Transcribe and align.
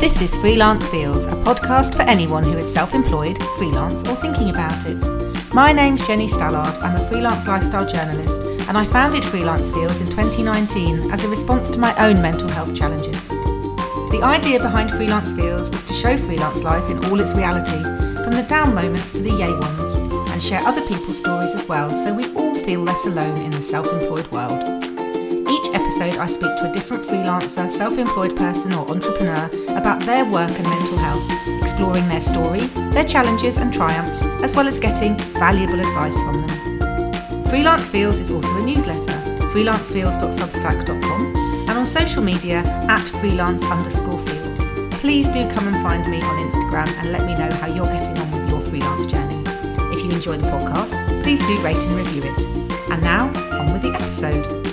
This 0.00 0.22
is 0.22 0.36
Freelance 0.36 0.88
Feels, 0.88 1.24
a 1.24 1.32
podcast 1.42 1.96
for 1.96 2.02
anyone 2.02 2.44
who 2.44 2.56
is 2.56 2.72
self 2.72 2.94
employed, 2.94 3.36
freelance, 3.56 4.06
or 4.08 4.14
thinking 4.14 4.48
about 4.48 4.86
it. 4.86 4.94
My 5.52 5.72
name's 5.72 6.06
Jenny 6.06 6.28
Stallard. 6.28 6.80
I'm 6.80 6.94
a 6.94 7.08
freelance 7.08 7.48
lifestyle 7.48 7.84
journalist, 7.84 8.40
and 8.68 8.78
I 8.78 8.86
founded 8.86 9.24
Freelance 9.24 9.72
Feels 9.72 10.00
in 10.00 10.06
2019 10.06 11.10
as 11.10 11.24
a 11.24 11.28
response 11.28 11.68
to 11.70 11.78
my 11.78 11.92
own 11.96 12.22
mental 12.22 12.48
health 12.48 12.76
challenges. 12.76 13.26
The 13.26 14.20
idea 14.22 14.60
behind 14.60 14.92
Freelance 14.92 15.32
Feels 15.32 15.68
is 15.68 15.84
to 15.86 15.94
show 15.94 16.16
freelance 16.16 16.62
life 16.62 16.88
in 16.88 17.04
all 17.06 17.18
its 17.18 17.34
reality, 17.34 17.82
from 18.22 18.34
the 18.34 18.46
down 18.48 18.76
moments 18.76 19.10
to 19.14 19.18
the 19.18 19.32
yay 19.32 19.52
ones, 19.52 19.96
and 20.30 20.40
share 20.40 20.60
other 20.60 20.86
people's 20.86 21.18
stories 21.18 21.50
as 21.54 21.66
well 21.66 21.90
so 21.90 22.14
we 22.14 22.32
all 22.34 22.54
feel 22.54 22.82
less 22.82 23.04
alone 23.04 23.36
in 23.38 23.50
the 23.50 23.62
self 23.64 23.88
employed 23.88 24.28
world. 24.28 24.77
Episode, 26.00 26.20
I 26.20 26.26
speak 26.26 26.56
to 26.58 26.70
a 26.70 26.72
different 26.72 27.02
freelancer, 27.02 27.68
self 27.72 27.98
employed 27.98 28.36
person, 28.36 28.72
or 28.72 28.88
entrepreneur 28.88 29.50
about 29.76 29.98
their 30.02 30.24
work 30.24 30.48
and 30.48 30.62
mental 30.62 30.96
health, 30.96 31.28
exploring 31.60 32.08
their 32.08 32.20
story, 32.20 32.60
their 32.94 33.04
challenges 33.04 33.56
and 33.56 33.74
triumphs, 33.74 34.22
as 34.44 34.54
well 34.54 34.68
as 34.68 34.78
getting 34.78 35.18
valuable 35.34 35.80
advice 35.80 36.14
from 36.14 36.46
them. 36.46 37.46
Freelance 37.46 37.88
Feels 37.88 38.20
is 38.20 38.30
also 38.30 38.48
a 38.58 38.62
newsletter, 38.64 39.12
freelancefeels.substack.com, 39.50 41.36
and 41.68 41.76
on 41.76 41.84
social 41.84 42.22
media 42.22 42.58
at 42.88 43.02
freelance 43.20 43.64
underscore 43.64 44.24
feels. 44.24 44.60
Please 45.00 45.28
do 45.30 45.50
come 45.50 45.66
and 45.66 45.82
find 45.82 46.08
me 46.08 46.22
on 46.22 46.48
Instagram 46.48 46.86
and 46.98 47.10
let 47.10 47.26
me 47.26 47.34
know 47.34 47.50
how 47.56 47.66
you're 47.66 47.86
getting 47.86 48.16
on 48.18 48.30
with 48.30 48.48
your 48.48 48.60
freelance 48.60 49.04
journey. 49.06 49.42
If 49.92 50.04
you 50.04 50.12
enjoy 50.12 50.36
the 50.36 50.46
podcast, 50.46 50.94
please 51.24 51.40
do 51.40 51.60
rate 51.60 51.76
and 51.76 51.96
review 51.96 52.22
it. 52.22 52.38
And 52.88 53.02
now, 53.02 53.26
on 53.58 53.72
with 53.72 53.82
the 53.82 53.92
episode. 53.94 54.67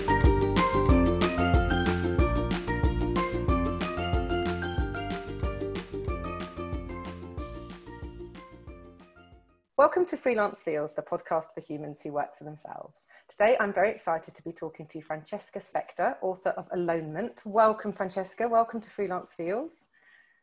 Welcome 9.86 10.08
to 10.08 10.18
Freelance 10.18 10.64
Feels, 10.64 10.96
the 10.96 11.04
podcast 11.04 11.54
for 11.54 11.62
humans 11.62 12.02
who 12.02 12.12
work 12.12 12.36
for 12.36 12.44
themselves. 12.44 13.06
Today, 13.28 13.56
I'm 13.60 13.72
very 13.72 13.92
excited 13.92 14.34
to 14.34 14.42
be 14.42 14.52
talking 14.52 14.88
to 14.88 15.00
Francesca 15.00 15.60
Spector, 15.60 16.16
author 16.24 16.50
of 16.58 16.68
Alonement. 16.70 17.46
Welcome, 17.46 17.92
Francesca. 17.92 18.50
Welcome 18.50 18.82
to 18.82 18.90
Freelance 18.90 19.36
Feels. 19.36 19.86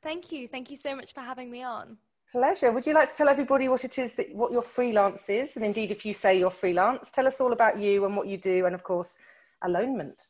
Thank 0.01 0.31
you. 0.31 0.47
Thank 0.47 0.71
you 0.71 0.77
so 0.77 0.95
much 0.95 1.13
for 1.13 1.23
having 1.23 1.51
me 1.51 1.65
on. 1.65 1.97
Pleasure. 2.31 2.71
Would 2.71 2.87
you 2.87 2.95
like 2.95 3.11
to 3.11 3.17
tell 3.17 3.29
everybody 3.29 3.67
what 3.69 3.85
it 3.85 3.99
is 3.99 4.15
that 4.15 4.33
what 4.33 4.53
your 4.53 4.63
freelance 4.63 5.29
is, 5.29 5.57
and 5.57 5.65
indeed, 5.65 5.91
if 5.91 6.07
you 6.07 6.15
say 6.15 6.39
you're 6.39 6.49
freelance, 6.49 7.11
tell 7.11 7.27
us 7.27 7.41
all 7.41 7.53
about 7.53 7.81
you 7.81 8.05
and 8.05 8.17
what 8.17 8.29
you 8.29 8.37
do, 8.37 8.67
and 8.67 8.77
of 8.77 8.85
course, 8.85 9.19
Alonement. 9.65 10.25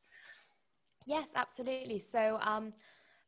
Yes, 1.05 1.29
absolutely. 1.35 1.99
So, 1.99 2.39
um, 2.41 2.73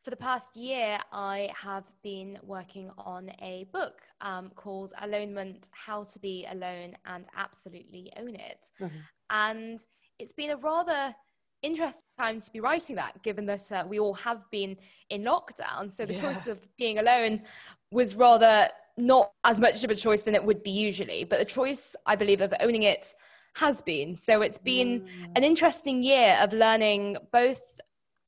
for 0.04 0.10
the 0.10 0.16
past 0.16 0.54
year, 0.54 0.98
I 1.12 1.50
have 1.56 1.84
been 2.02 2.38
working 2.42 2.90
on 2.98 3.30
a 3.40 3.66
book 3.72 4.02
um, 4.20 4.50
called 4.54 4.92
Alonement 5.02 5.70
How 5.72 6.04
to 6.04 6.18
Be 6.18 6.46
Alone 6.50 6.94
and 7.06 7.26
Absolutely 7.34 8.12
Own 8.18 8.34
It. 8.34 8.68
Mm-hmm. 8.80 8.96
And 9.30 9.80
it's 10.18 10.32
been 10.32 10.50
a 10.50 10.56
rather 10.56 11.14
interesting 11.62 12.02
time 12.18 12.42
to 12.42 12.50
be 12.50 12.60
writing 12.60 12.96
that, 12.96 13.22
given 13.22 13.46
that 13.46 13.72
uh, 13.72 13.84
we 13.88 13.98
all 13.98 14.12
have 14.12 14.42
been 14.50 14.76
in 15.08 15.22
lockdown. 15.22 15.90
So 15.90 16.04
the 16.04 16.12
yeah. 16.12 16.20
choice 16.20 16.46
of 16.46 16.58
being 16.76 16.98
alone 16.98 17.42
was 17.90 18.14
rather 18.14 18.68
not 18.98 19.32
as 19.44 19.58
much 19.58 19.84
of 19.84 19.90
a 19.90 19.94
choice 19.94 20.20
than 20.20 20.34
it 20.34 20.44
would 20.44 20.62
be 20.62 20.70
usually. 20.70 21.24
But 21.24 21.38
the 21.38 21.46
choice, 21.46 21.96
I 22.04 22.14
believe, 22.14 22.42
of 22.42 22.52
owning 22.60 22.82
it 22.82 23.14
has 23.56 23.80
been. 23.80 24.16
So 24.16 24.42
it's 24.42 24.58
been 24.58 25.02
mm. 25.02 25.32
an 25.36 25.44
interesting 25.44 26.02
year 26.02 26.36
of 26.42 26.52
learning 26.52 27.16
both 27.32 27.73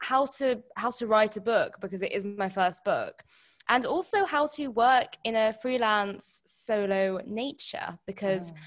how 0.06 0.24
to 0.24 0.62
how 0.76 0.90
to 0.90 1.06
write 1.08 1.36
a 1.36 1.40
book 1.40 1.78
because 1.80 2.00
it 2.00 2.12
is 2.12 2.24
my 2.24 2.48
first 2.48 2.84
book 2.84 3.24
and 3.68 3.84
also 3.84 4.24
how 4.24 4.46
to 4.46 4.68
work 4.68 5.16
in 5.24 5.34
a 5.34 5.52
freelance 5.52 6.42
solo 6.46 7.20
nature 7.26 7.98
because 8.06 8.52
oh. 8.52 8.60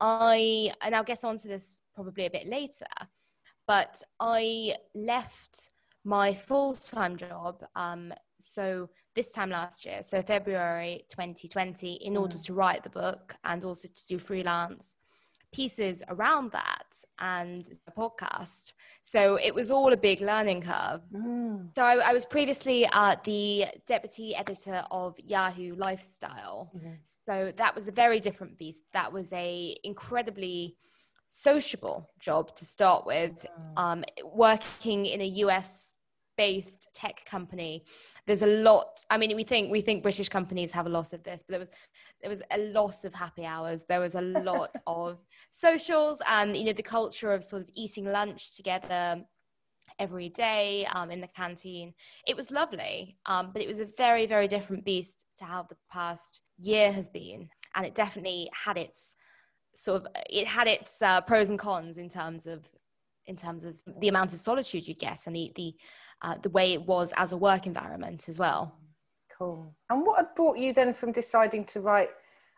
I 0.00 0.72
and 0.82 0.94
I'll 0.94 1.02
get 1.12 1.24
onto 1.24 1.48
this 1.48 1.82
probably 1.96 2.26
a 2.26 2.30
bit 2.30 2.46
later 2.46 2.86
but 3.66 4.00
I 4.20 4.76
left 4.94 5.70
my 6.04 6.32
full-time 6.32 7.16
job 7.16 7.64
um, 7.74 8.12
so 8.38 8.88
this 9.16 9.32
time 9.32 9.50
last 9.50 9.84
year 9.84 10.00
so 10.04 10.22
February 10.22 11.04
2020 11.08 11.94
in 11.94 12.14
mm. 12.14 12.20
order 12.20 12.38
to 12.38 12.54
write 12.54 12.84
the 12.84 12.90
book 12.90 13.34
and 13.42 13.64
also 13.64 13.88
to 13.88 14.06
do 14.06 14.18
freelance 14.18 14.94
pieces 15.54 16.02
around 16.08 16.50
that 16.50 17.04
and 17.20 17.70
a 17.86 17.92
podcast. 17.92 18.72
So 19.02 19.36
it 19.36 19.54
was 19.54 19.70
all 19.70 19.92
a 19.92 19.96
big 19.96 20.20
learning 20.20 20.62
curve. 20.62 21.00
Mm. 21.14 21.68
So 21.76 21.84
I, 21.84 22.10
I, 22.10 22.12
was 22.12 22.24
previously 22.24 22.86
uh, 22.92 23.16
the 23.24 23.66
deputy 23.86 24.34
editor 24.34 24.84
of 24.90 25.14
Yahoo 25.18 25.76
Lifestyle. 25.76 26.72
Mm-hmm. 26.76 26.94
So 27.04 27.52
that 27.56 27.74
was 27.74 27.86
a 27.86 27.92
very 27.92 28.18
different 28.18 28.58
beast. 28.58 28.82
That 28.92 29.12
was 29.12 29.32
a 29.32 29.76
incredibly 29.84 30.76
sociable 31.28 32.08
job 32.18 32.54
to 32.56 32.64
start 32.64 33.06
with, 33.06 33.32
mm. 33.32 33.78
um, 33.80 34.04
working 34.34 35.06
in 35.06 35.20
a 35.20 35.30
US 35.44 35.94
based 36.36 36.88
tech 36.94 37.24
company 37.24 37.84
there's 38.26 38.42
a 38.42 38.46
lot 38.46 39.04
i 39.10 39.16
mean 39.16 39.34
we 39.36 39.44
think 39.44 39.70
we 39.70 39.80
think 39.80 40.02
british 40.02 40.28
companies 40.28 40.72
have 40.72 40.86
a 40.86 40.88
lot 40.88 41.12
of 41.12 41.22
this 41.22 41.44
but 41.46 41.52
there 41.52 41.60
was 41.60 41.70
there 42.20 42.30
was 42.30 42.42
a 42.50 42.58
lot 42.58 43.04
of 43.04 43.14
happy 43.14 43.44
hours 43.44 43.84
there 43.88 44.00
was 44.00 44.14
a 44.14 44.20
lot 44.20 44.74
of 44.86 45.18
socials 45.54 46.20
and 46.28 46.56
you 46.56 46.64
know 46.64 46.72
the 46.72 46.82
culture 46.82 47.32
of 47.32 47.44
sort 47.44 47.62
of 47.62 47.68
eating 47.74 48.04
lunch 48.04 48.56
together 48.56 49.22
every 50.00 50.28
day 50.28 50.84
um, 50.92 51.12
in 51.12 51.20
the 51.20 51.28
canteen 51.28 51.94
it 52.26 52.36
was 52.36 52.50
lovely 52.50 53.16
um, 53.26 53.50
but 53.52 53.62
it 53.62 53.68
was 53.68 53.78
a 53.78 53.88
very 53.96 54.26
very 54.26 54.48
different 54.48 54.84
beast 54.84 55.26
to 55.36 55.44
how 55.44 55.62
the 55.62 55.76
past 55.90 56.40
year 56.58 56.90
has 56.90 57.08
been 57.08 57.48
and 57.76 57.86
it 57.86 57.94
definitely 57.94 58.50
had 58.52 58.76
its 58.76 59.14
sort 59.76 60.02
of 60.02 60.08
it 60.28 60.46
had 60.46 60.66
its 60.66 61.00
uh, 61.02 61.20
pros 61.20 61.48
and 61.48 61.58
cons 61.58 61.98
in 61.98 62.08
terms 62.08 62.46
of 62.46 62.68
in 63.26 63.36
terms 63.36 63.64
of 63.64 63.74
the 64.00 64.08
amount 64.08 64.32
of 64.32 64.40
solitude 64.40 64.86
you 64.86 64.94
get 64.94 65.26
and 65.26 65.36
the 65.36 65.52
the 65.54 65.74
uh, 66.22 66.36
the 66.42 66.50
way 66.50 66.72
it 66.72 66.84
was 66.84 67.12
as 67.16 67.32
a 67.32 67.36
work 67.36 67.66
environment 67.66 68.28
as 68.28 68.38
well. 68.38 68.78
Cool. 69.36 69.74
And 69.90 70.06
what 70.06 70.18
had 70.18 70.34
brought 70.34 70.58
you 70.58 70.72
then 70.72 70.94
from 70.94 71.12
deciding 71.12 71.64
to 71.66 71.80
write 71.80 72.08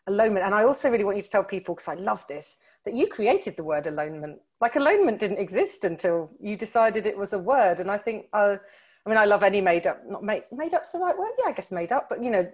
alonement? 0.09 0.45
And 0.45 0.55
I 0.55 0.65
also 0.65 0.91
really 0.91 1.05
want 1.05 1.17
you 1.17 1.23
to 1.23 1.31
tell 1.31 1.45
people, 1.45 1.75
because 1.75 1.89
I 1.89 1.95
love 1.95 2.27
this, 2.27 2.59
that 2.85 2.95
you 2.95 3.07
created 3.07 3.57
the 3.57 3.65
word 3.65 3.85
alonement. 3.85 4.37
Like 4.61 4.75
alonement 4.75 5.19
didn't 5.19 5.39
exist 5.39 5.85
until 5.85 6.31
you 6.41 6.57
decided 6.57 7.07
it 7.07 7.17
was 7.17 7.33
a 7.33 7.39
word. 7.39 7.81
And 7.81 7.91
I 7.91 7.99
think, 7.99 8.27
uh, 8.33 8.57
I 9.05 9.09
mean, 9.09 9.19
I 9.19 9.25
love 9.25 9.43
any 9.43 9.61
made 9.61 9.87
up, 9.87 10.01
not 10.09 10.23
made, 10.23 10.45
made 10.53 10.75
up's 10.75 10.93
the 10.93 10.99
right 10.99 11.17
word. 11.17 11.31
Yeah, 11.39 11.51
I 11.51 11.53
guess 11.53 11.71
made 11.73 11.93
up, 11.93 12.09
but 12.09 12.23
you 12.23 12.31
know, 12.31 12.51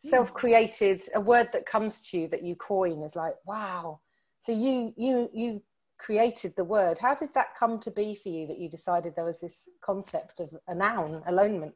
self 0.00 0.32
created, 0.34 1.02
a 1.14 1.20
word 1.20 1.48
that 1.52 1.66
comes 1.66 2.00
to 2.10 2.18
you 2.18 2.28
that 2.28 2.44
you 2.44 2.54
coin 2.56 3.02
is 3.02 3.16
like, 3.16 3.34
wow. 3.44 4.00
So 4.40 4.52
you, 4.52 4.92
you, 4.96 5.28
you 5.32 5.62
created 5.98 6.54
the 6.56 6.64
word. 6.64 6.98
How 6.98 7.14
did 7.14 7.32
that 7.34 7.54
come 7.58 7.78
to 7.80 7.90
be 7.90 8.14
for 8.14 8.28
you 8.28 8.46
that 8.46 8.58
you 8.58 8.68
decided 8.68 9.14
there 9.16 9.24
was 9.24 9.40
this 9.40 9.68
concept 9.80 10.40
of 10.40 10.50
a 10.68 10.74
noun, 10.74 11.22
alonement? 11.28 11.72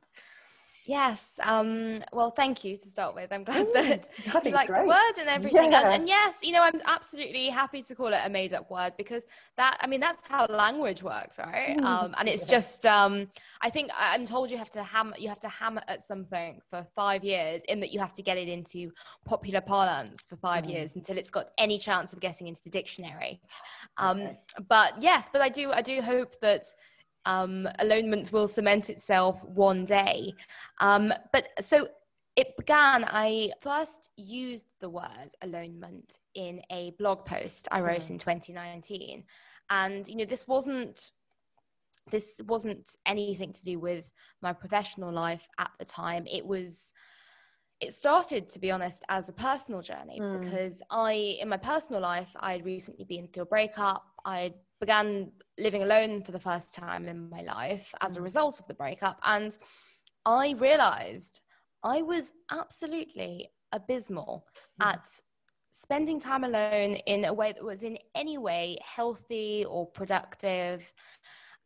Yes. 0.86 1.38
Um, 1.42 2.02
well, 2.12 2.30
thank 2.30 2.64
you 2.64 2.76
to 2.76 2.88
start 2.88 3.14
with. 3.14 3.32
I'm 3.32 3.44
glad 3.44 3.66
that 3.74 4.08
you 4.44 4.50
like 4.50 4.68
great. 4.68 4.82
the 4.82 4.88
word 4.88 5.18
and 5.18 5.28
everything. 5.28 5.72
Yeah. 5.72 5.84
And, 5.84 5.94
and, 5.94 6.08
yes, 6.08 6.38
you 6.42 6.52
know, 6.52 6.62
I'm 6.62 6.80
absolutely 6.86 7.48
happy 7.48 7.82
to 7.82 7.94
call 7.94 8.08
it 8.08 8.20
a 8.24 8.30
made 8.30 8.52
up 8.54 8.70
word 8.70 8.94
because 8.96 9.26
that, 9.56 9.78
I 9.80 9.86
mean, 9.86 10.00
that's 10.00 10.26
how 10.26 10.46
language 10.46 11.02
works, 11.02 11.38
right? 11.38 11.76
Mm. 11.76 11.84
Um, 11.84 12.14
and 12.18 12.28
it's 12.28 12.44
yeah. 12.44 12.48
just, 12.48 12.86
um, 12.86 13.28
I 13.60 13.70
think 13.70 13.90
I'm 13.96 14.26
told 14.26 14.50
you 14.50 14.58
have 14.58 14.70
to 14.70 14.82
hammer, 14.82 15.14
you 15.18 15.28
have 15.28 15.40
to 15.40 15.48
hammer 15.48 15.82
at 15.88 16.02
something 16.02 16.60
for 16.70 16.86
five 16.96 17.24
years 17.24 17.62
in 17.68 17.80
that 17.80 17.92
you 17.92 18.00
have 18.00 18.14
to 18.14 18.22
get 18.22 18.38
it 18.38 18.48
into 18.48 18.90
popular 19.24 19.60
parlance 19.60 20.24
for 20.28 20.36
five 20.36 20.64
mm. 20.64 20.70
years 20.70 20.96
until 20.96 21.18
it's 21.18 21.30
got 21.30 21.50
any 21.58 21.78
chance 21.78 22.12
of 22.12 22.20
getting 22.20 22.46
into 22.46 22.62
the 22.64 22.70
dictionary. 22.70 23.40
Um, 23.98 24.20
okay. 24.20 24.38
But 24.68 25.02
yes, 25.02 25.28
but 25.32 25.42
I 25.42 25.48
do, 25.48 25.72
I 25.72 25.82
do 25.82 26.00
hope 26.00 26.40
that 26.40 26.66
um, 27.26 27.68
alonement 27.78 28.32
will 28.32 28.48
cement 28.48 28.90
itself 28.90 29.42
one 29.44 29.84
day. 29.84 30.32
Um, 30.80 31.12
but 31.32 31.48
so 31.60 31.88
it 32.36 32.56
began, 32.56 33.04
I 33.04 33.50
first 33.60 34.10
used 34.16 34.66
the 34.80 34.88
word 34.88 35.30
alonement 35.42 36.18
in 36.34 36.62
a 36.70 36.92
blog 36.98 37.26
post 37.26 37.68
I 37.70 37.80
wrote 37.80 38.00
mm. 38.00 38.10
in 38.10 38.18
2019. 38.18 39.24
And, 39.68 40.08
you 40.08 40.16
know, 40.16 40.24
this 40.24 40.48
wasn't 40.48 41.12
this 42.10 42.40
wasn't 42.46 42.96
anything 43.06 43.52
to 43.52 43.64
do 43.64 43.78
with 43.78 44.10
my 44.42 44.52
professional 44.52 45.12
life 45.12 45.46
at 45.58 45.70
the 45.78 45.84
time. 45.84 46.26
It 46.26 46.44
was 46.44 46.92
it 47.80 47.94
started 47.94 48.48
to 48.48 48.58
be 48.58 48.70
honest 48.70 49.04
as 49.08 49.28
a 49.28 49.32
personal 49.32 49.80
journey 49.80 50.20
mm. 50.20 50.40
because 50.40 50.82
i 50.90 51.12
in 51.40 51.48
my 51.48 51.56
personal 51.56 52.00
life 52.00 52.28
i 52.40 52.52
had 52.52 52.64
recently 52.64 53.04
been 53.04 53.26
through 53.28 53.42
a 53.42 53.46
breakup 53.46 54.04
i 54.24 54.52
began 54.80 55.30
living 55.58 55.82
alone 55.82 56.22
for 56.22 56.32
the 56.32 56.40
first 56.40 56.74
time 56.74 57.06
in 57.06 57.28
my 57.28 57.42
life 57.42 57.94
as 58.00 58.16
a 58.16 58.20
mm. 58.20 58.24
result 58.24 58.58
of 58.58 58.66
the 58.66 58.74
breakup. 58.74 59.20
And 59.24 59.56
I 60.24 60.54
realized 60.58 61.42
I 61.84 62.02
was 62.02 62.32
absolutely 62.50 63.50
abysmal 63.72 64.46
mm. 64.80 64.86
at 64.86 65.06
spending 65.70 66.20
time 66.20 66.44
alone 66.44 66.96
in 67.06 67.26
a 67.26 67.32
way 67.32 67.52
that 67.52 67.64
was 67.64 67.82
in 67.82 67.98
any 68.14 68.38
way 68.38 68.78
healthy 68.82 69.64
or 69.66 69.86
productive. 69.86 70.92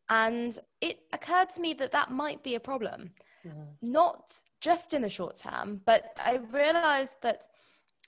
And 0.09 0.59
it 0.81 0.99
occurred 1.13 1.51
to 1.51 1.61
me 1.61 1.73
that 1.75 1.93
that 1.93 2.11
might 2.11 2.43
be 2.43 2.57
a 2.57 2.61
problem. 2.61 3.11
mm. 3.47 3.67
not 3.83 4.41
just 4.61 4.95
in 4.95 5.03
the 5.03 5.09
short 5.09 5.37
term, 5.37 5.81
but 5.85 6.05
I 6.17 6.41
realized 6.53 7.17
that, 7.23 7.47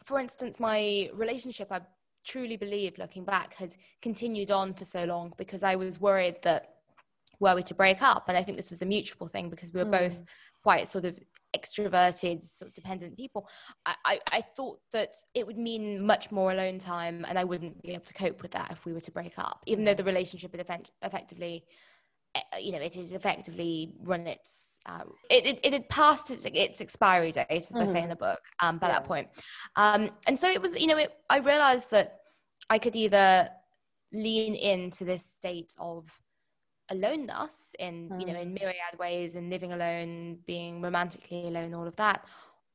for 0.05 0.19
instance, 0.19 0.59
my 0.61 1.11
relationship, 1.13 1.69
I 1.71 1.81
truly 2.27 2.57
believe 2.57 2.99
looking 2.99 3.25
back, 3.25 3.55
had 3.55 3.75
continued 4.03 4.51
on 4.51 4.75
for 4.75 4.85
so 4.85 5.05
long 5.05 5.33
because 5.37 5.63
I 5.63 5.77
was 5.77 6.01
worried 6.01 6.37
that 6.43 6.75
were 7.39 7.55
we 7.55 7.63
to 7.65 7.75
break 7.75 8.03
up, 8.03 8.25
and 8.29 8.37
I 8.37 8.43
think 8.43 8.57
this 8.57 8.71
was 8.71 8.83
a 8.83 8.87
mutual 8.87 9.29
thing 9.29 9.51
because 9.51 9.73
we 9.73 9.81
were 9.81 9.91
mm. 9.91 9.99
both 9.99 10.23
quite 10.63 10.89
sort 10.89 11.05
of 11.05 11.19
extroverted, 11.57 12.43
sort 12.43 12.69
of 12.69 12.75
dependent 12.75 13.17
people, 13.17 13.49
I, 13.85 13.95
I, 14.05 14.21
I, 14.33 14.43
thought 14.57 14.79
that 14.93 15.15
it 15.35 15.47
would 15.47 15.59
mean 15.59 16.05
much 16.05 16.31
more 16.31 16.53
alone 16.53 16.79
time 16.79 17.25
and 17.29 17.39
I 17.39 17.45
wouldn't 17.45 17.81
be 17.83 17.93
able 17.93 18.05
to 18.05 18.15
cope 18.15 18.43
with 18.43 18.51
that 18.53 18.71
if 18.71 18.85
we 18.85 18.93
were 18.93 19.01
to 19.01 19.11
break 19.11 19.39
up, 19.39 19.63
even 19.67 19.85
though 19.85 19.95
the 19.95 20.05
relationship 20.05 20.53
had 20.53 20.61
effect- 20.61 20.91
effectively, 21.03 21.65
you 22.61 22.73
know, 22.73 22.79
it 22.79 22.95
has 22.95 23.13
effectively 23.13 23.93
run 24.03 24.27
its, 24.27 24.79
uh, 24.87 25.03
it, 25.31 25.47
it, 25.47 25.61
it, 25.63 25.73
had 25.73 25.89
passed 25.89 26.31
its, 26.31 26.45
its 26.45 26.81
expiry 26.81 27.33
date, 27.33 27.47
as 27.51 27.69
mm-hmm. 27.69 27.89
I 27.89 27.93
say 27.93 28.03
in 28.03 28.09
the 28.09 28.17
book, 28.17 28.41
um, 28.61 28.79
by 28.79 28.89
yeah. 28.89 28.95
that 28.95 29.05
point. 29.05 29.29
Um, 29.77 30.11
and 30.27 30.39
so 30.39 30.49
it 30.49 30.61
was, 30.61 30.79
you 30.79 30.87
know, 30.87 30.97
it, 30.97 31.13
I 31.31 31.39
realized 31.39 31.91
that 31.91 32.21
I 32.71 32.79
could 32.79 32.97
either 32.97 33.49
lean 34.13 34.55
into 34.55 35.05
this 35.05 35.25
state 35.25 35.75
of 35.79 36.11
aloneness 36.91 37.75
in 37.79 38.09
mm. 38.09 38.21
you 38.21 38.33
know 38.33 38.39
in 38.39 38.51
mm. 38.51 38.61
myriad 38.61 38.99
ways 38.99 39.35
and 39.35 39.51
living 39.51 39.73
alone 39.73 40.39
being 40.47 40.81
romantically 40.81 41.49
alone 41.49 41.75
all 41.75 41.87
of 41.87 41.97
that 41.97 42.25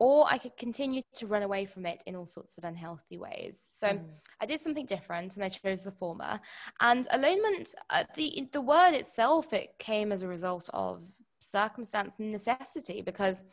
or 0.01 0.25
i 0.33 0.37
could 0.37 0.57
continue 0.57 1.01
to 1.13 1.27
run 1.27 1.43
away 1.43 1.63
from 1.63 1.85
it 1.85 2.01
in 2.07 2.15
all 2.15 2.25
sorts 2.25 2.57
of 2.57 2.63
unhealthy 2.63 3.17
ways 3.19 3.63
so 3.69 3.87
mm. 3.87 4.01
i 4.41 4.45
did 4.47 4.59
something 4.59 4.85
different 4.85 5.35
and 5.35 5.43
i 5.43 5.49
chose 5.49 5.81
the 5.83 5.91
former 5.91 6.39
and 6.79 7.07
alonement 7.13 7.73
uh, 7.91 8.03
the 8.15 8.49
the 8.51 8.59
word 8.59 8.93
itself 8.93 9.53
it 9.53 9.69
came 9.77 10.11
as 10.11 10.23
a 10.23 10.27
result 10.27 10.67
of 10.73 11.03
circumstance 11.39 12.17
and 12.17 12.31
necessity 12.31 13.03
because 13.03 13.43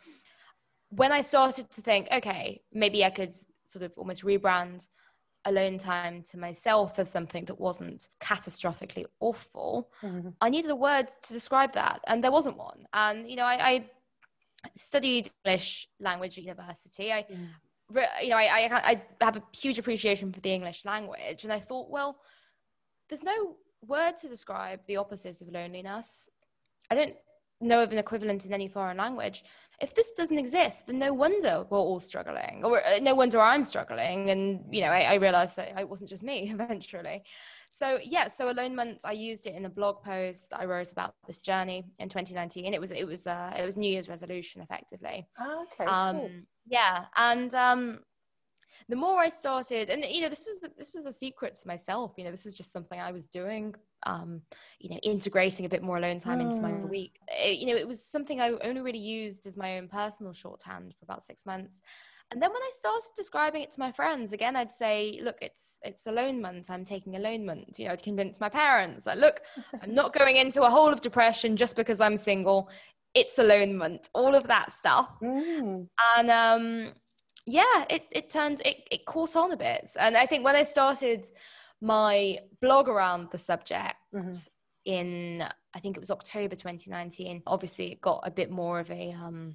when 0.89 1.13
i 1.13 1.21
started 1.21 1.71
to 1.71 1.83
think 1.83 2.09
okay 2.11 2.61
maybe 2.73 3.05
i 3.05 3.11
could 3.11 3.35
sort 3.65 3.85
of 3.85 3.93
almost 3.99 4.25
rebrand 4.25 4.89
alone 5.45 5.79
time 5.79 6.23
to 6.23 6.39
myself 6.39 6.99
as 6.99 7.11
something 7.11 7.45
that 7.45 7.59
wasn't 7.59 8.09
catastrophically 8.21 9.05
awful, 9.21 9.89
mm-hmm. 10.03 10.31
I 10.41 10.51
needed 10.51 10.71
a 10.71 10.77
word 10.77 11.09
to 11.23 11.33
describe 11.33 11.73
that, 11.73 12.01
and 12.07 12.23
there 12.23 12.33
wasn't 12.33 12.59
one. 12.59 12.87
And 12.93 13.29
you 13.31 13.37
know, 13.37 13.45
I, 13.45 13.69
I 13.71 13.91
studied 14.77 15.31
English 15.45 15.89
language 16.01 16.39
at 16.39 16.45
university. 16.45 17.13
I, 17.13 17.25
mm. 17.31 18.07
you 18.23 18.31
know, 18.31 18.37
I, 18.37 18.45
I, 18.45 19.03
I 19.21 19.25
have 19.25 19.37
a 19.37 19.43
huge 19.57 19.79
appreciation 19.79 20.33
for 20.33 20.41
the 20.41 20.53
English 20.53 20.85
language, 20.85 21.45
and 21.45 21.53
I 21.53 21.61
thought, 21.61 21.91
well, 21.91 22.19
there's 23.09 23.23
no 23.23 23.57
word 23.87 24.17
to 24.19 24.29
describe 24.29 24.81
the 24.87 24.97
opposite 24.97 25.41
of 25.41 25.49
loneliness. 25.49 26.29
I 26.91 26.95
don't 26.95 27.15
know 27.61 27.83
of 27.83 27.93
an 27.93 27.99
equivalent 27.99 28.47
in 28.47 28.53
any 28.53 28.69
foreign 28.69 28.97
language 28.97 29.45
if 29.81 29.95
this 29.95 30.11
doesn't 30.11 30.39
exist, 30.39 30.87
then 30.87 30.99
no 30.99 31.13
wonder 31.13 31.65
we're 31.71 31.79
all 31.79 32.01
struggling, 32.01 32.63
or 32.65 32.85
uh, 32.85 32.99
no 33.01 33.15
wonder 33.15 33.41
I'm 33.41 33.65
struggling. 33.65 34.31
And 34.31 34.65
you 34.71 34.81
know, 34.81 34.89
I, 34.89 35.03
I 35.03 35.15
realized 35.15 35.57
that 35.57 35.79
it 35.79 35.89
wasn't 35.89 36.11
just 36.11 36.23
me 36.23 36.51
eventually. 36.53 37.23
So 37.71 37.99
yeah, 38.03 38.29
so 38.29 38.53
alonement, 38.53 39.01
I 39.05 39.13
used 39.13 39.47
it 39.47 39.55
in 39.55 39.67
a 39.67 39.71
blog 39.71 40.03
post 40.03 40.51
that 40.51 40.61
I 40.61 40.65
wrote 40.65 40.91
about 40.91 41.15
this 41.27 41.39
journey 41.39 41.85
in 41.99 42.09
2019. 42.09 42.75
It 42.75 42.81
was 42.81 42.91
it 42.91 43.07
was 43.07 43.27
uh, 43.27 43.55
it 43.57 43.65
was 43.65 43.77
New 43.77 43.91
Year's 43.91 44.09
resolution 44.09 44.63
effectively. 44.63 45.29
Oh, 45.39 45.65
okay. 45.73 45.85
Um, 45.85 46.17
cool. 46.17 46.31
Yeah, 46.67 47.05
and 47.17 47.55
um, 47.55 48.01
the 48.89 48.97
more 48.97 49.21
I 49.21 49.29
started, 49.29 49.91
and 49.91 50.05
you 50.05 50.23
know, 50.23 50.29
this 50.29 50.45
was 50.47 50.61
this 50.77 50.91
was 50.93 51.07
a 51.07 51.13
secret 51.13 51.55
to 51.55 51.69
myself. 51.69 52.15
You 52.17 52.25
know, 52.25 52.31
this 52.31 52.45
was 52.45 52.57
just 52.57 52.73
something 52.73 52.99
I 52.99 53.13
was 53.13 53.27
doing. 53.27 53.75
Um, 54.05 54.43
you 54.79 54.91
know, 54.91 54.99
integrating 55.03 55.67
a 55.67 55.69
bit 55.69 55.83
more 55.83 55.97
alone 55.97 56.21
time 56.21 56.41
into 56.41 56.63
my 56.63 56.71
hmm. 56.71 56.89
week. 56.89 57.19
It, 57.29 57.59
you 57.59 57.67
know, 57.67 57.77
it 57.77 57.87
was 57.87 58.03
something 58.05 58.41
I 58.41 58.53
only 58.63 58.81
really 58.81 58.99
used 58.99 59.47
as 59.47 59.57
my 59.57 59.77
own 59.77 59.89
personal 59.89 60.33
shorthand 60.33 60.95
for 60.99 61.05
about 61.05 61.25
six 61.25 61.45
months. 61.45 61.83
And 62.31 62.43
then 62.43 62.51
when 62.51 62.63
I 62.63 62.71
started 62.75 63.09
describing 63.17 63.63
it 63.63 63.71
to 63.73 63.81
my 63.81 63.91
friends, 63.91 64.33
again, 64.33 64.55
I'd 64.55 64.73
say, 64.73 65.19
look, 65.23 65.37
it's 65.41 65.79
it's 65.83 66.05
alonement. 66.05 66.69
I'm 66.69 66.85
taking 66.85 67.15
alonement. 67.15 67.79
You 67.79 67.87
know, 67.87 67.93
I'd 67.93 68.03
convince 68.03 68.39
my 68.39 68.51
parents, 68.51 69.07
like, 69.07 69.19
look, 69.19 69.41
I'm 69.83 69.95
not 69.95 70.13
going 70.13 70.37
into 70.37 70.63
a 70.63 70.71
hole 70.71 70.93
of 70.93 71.01
depression 71.01 71.57
just 71.57 71.75
because 71.75 72.01
I'm 72.01 72.19
single. 72.19 72.71
It's 73.15 73.39
alonement, 73.39 74.11
all 74.15 74.35
of 74.35 74.47
that 74.47 74.73
stuff. 74.73 75.11
Mm. 75.23 75.89
And 76.17 76.31
um, 76.31 76.93
yeah, 77.47 77.87
it, 77.89 78.03
it 78.13 78.29
turned, 78.29 78.61
it, 78.65 78.87
it 78.91 79.07
caught 79.07 79.35
on 79.35 79.53
a 79.53 79.57
bit. 79.57 79.93
And 79.99 80.15
I 80.15 80.27
think 80.27 80.45
when 80.45 80.55
I 80.55 80.65
started 80.65 81.27
my 81.81 82.39
blog 82.61 82.89
around 82.89 83.29
the 83.31 83.39
subject 83.39 83.97
mm-hmm. 84.15 84.33
in, 84.85 85.45
I 85.75 85.79
think 85.81 85.97
it 85.97 86.01
was 86.01 86.11
October 86.11 86.55
2019, 86.55 87.43
obviously 87.47 87.93
it 87.93 88.01
got 88.01 88.21
a 88.25 88.31
bit 88.31 88.51
more 88.51 88.81
of 88.81 88.91
a, 88.91 89.13
um, 89.13 89.55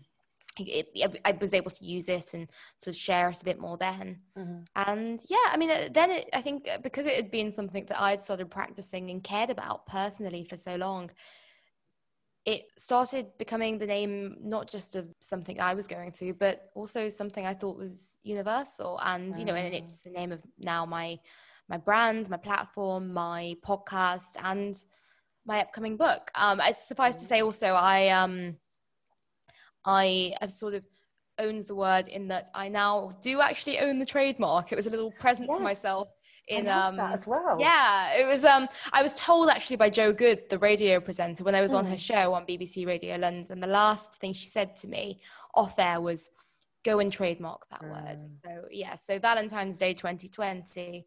it, 0.59 0.87
it, 0.93 1.21
I 1.25 1.31
was 1.33 1.53
able 1.53 1.71
to 1.71 1.85
use 1.85 2.09
it 2.09 2.33
and 2.33 2.49
sort 2.77 2.95
of 2.95 2.99
share 2.99 3.29
it 3.29 3.41
a 3.41 3.45
bit 3.45 3.59
more 3.59 3.77
then. 3.77 4.19
Mm-hmm. 4.37 4.63
And 4.75 5.23
yeah, 5.27 5.37
I 5.51 5.57
mean, 5.57 5.71
uh, 5.71 5.89
then 5.91 6.11
it, 6.11 6.29
I 6.33 6.41
think 6.41 6.67
uh, 6.67 6.77
because 6.77 7.05
it 7.05 7.15
had 7.15 7.31
been 7.31 7.51
something 7.51 7.85
that 7.85 7.99
I'd 7.99 8.21
started 8.21 8.51
practicing 8.51 9.09
and 9.09 9.23
cared 9.23 9.49
about 9.49 9.87
personally 9.87 10.43
for 10.43 10.57
so 10.57 10.75
long, 10.75 11.09
it 12.45 12.71
started 12.77 13.27
becoming 13.37 13.77
the 13.77 13.85
name 13.85 14.35
not 14.41 14.69
just 14.69 14.95
of 14.95 15.07
something 15.21 15.59
I 15.59 15.73
was 15.73 15.87
going 15.87 16.11
through, 16.11 16.33
but 16.33 16.71
also 16.75 17.09
something 17.09 17.45
I 17.45 17.53
thought 17.53 17.77
was 17.77 18.17
universal. 18.23 18.99
And 19.03 19.35
you 19.37 19.45
know, 19.45 19.55
and 19.55 19.73
it's 19.73 20.01
the 20.01 20.09
name 20.09 20.31
of 20.31 20.41
now 20.59 20.85
my 20.85 21.17
my 21.69 21.77
brand, 21.77 22.29
my 22.29 22.37
platform, 22.37 23.13
my 23.13 23.55
podcast, 23.65 24.35
and 24.41 24.75
my 25.45 25.61
upcoming 25.61 25.97
book. 25.97 26.29
Um, 26.35 26.61
I 26.61 26.71
suffice 26.71 27.15
to 27.15 27.25
say, 27.25 27.41
also, 27.41 27.67
I 27.73 28.09
um, 28.09 28.57
I 29.85 30.33
have 30.41 30.51
sort 30.51 30.73
of 30.73 30.83
owned 31.39 31.65
the 31.67 31.75
word 31.75 32.07
in 32.07 32.27
that 32.27 32.49
I 32.53 32.69
now 32.69 33.17
do 33.21 33.41
actually 33.41 33.79
own 33.79 33.99
the 33.99 34.05
trademark. 34.05 34.71
It 34.71 34.75
was 34.75 34.87
a 34.87 34.89
little 34.89 35.11
present 35.11 35.47
yes. 35.49 35.57
to 35.57 35.63
myself 35.63 36.07
in 36.47 36.67
um 36.67 36.99
as 36.99 37.25
well. 37.25 37.57
Yeah, 37.59 38.13
it 38.13 38.25
was 38.25 38.43
um 38.45 38.67
I 38.91 39.01
was 39.01 39.13
told 39.13 39.49
actually 39.49 39.77
by 39.77 39.89
Jo 39.89 40.11
Good, 40.13 40.49
the 40.49 40.59
radio 40.59 40.99
presenter, 40.99 41.43
when 41.43 41.55
I 41.55 41.61
was 41.61 41.73
mm. 41.73 41.79
on 41.79 41.85
her 41.85 41.91
hmm. 41.91 41.97
show 41.97 42.33
on 42.33 42.45
BBC 42.45 42.85
Radio 42.85 43.15
London, 43.15 43.59
the 43.59 43.67
last 43.67 44.15
thing 44.15 44.33
she 44.33 44.49
said 44.49 44.75
to 44.77 44.87
me 44.87 45.21
off 45.55 45.75
air 45.79 46.01
was 46.01 46.29
go 46.83 46.99
and 46.99 47.11
trademark 47.11 47.67
that 47.69 47.81
mm. 47.81 47.91
word. 47.91 48.19
So 48.43 48.65
yeah, 48.71 48.95
so 48.95 49.19
Valentine's 49.19 49.77
Day 49.77 49.93
2020, 49.93 51.05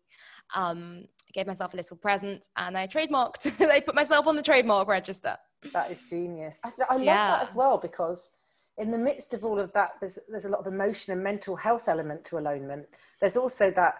um, 0.54 1.04
I 1.28 1.30
gave 1.32 1.46
myself 1.46 1.74
a 1.74 1.76
little 1.76 1.96
present 1.96 2.48
and 2.56 2.76
I 2.76 2.86
trademarked. 2.86 3.60
I 3.70 3.80
put 3.80 3.94
myself 3.94 4.26
on 4.26 4.36
the 4.36 4.42
trademark 4.42 4.88
register. 4.88 5.36
That 5.72 5.90
is 5.90 6.02
genius. 6.02 6.60
I, 6.64 6.70
I 6.88 6.94
love 6.96 7.04
yeah. 7.04 7.30
that 7.38 7.48
as 7.48 7.54
well 7.54 7.78
because 7.78 8.30
in 8.78 8.90
the 8.90 8.98
midst 8.98 9.34
of 9.34 9.44
all 9.44 9.58
of 9.58 9.72
that, 9.72 9.92
there's 10.00 10.18
there's 10.28 10.44
a 10.44 10.48
lot 10.48 10.60
of 10.60 10.66
emotion 10.66 11.12
and 11.12 11.22
mental 11.22 11.56
health 11.56 11.88
element 11.88 12.24
to 12.26 12.36
alonement. 12.36 12.86
There's 13.20 13.36
also 13.36 13.70
that 13.72 13.94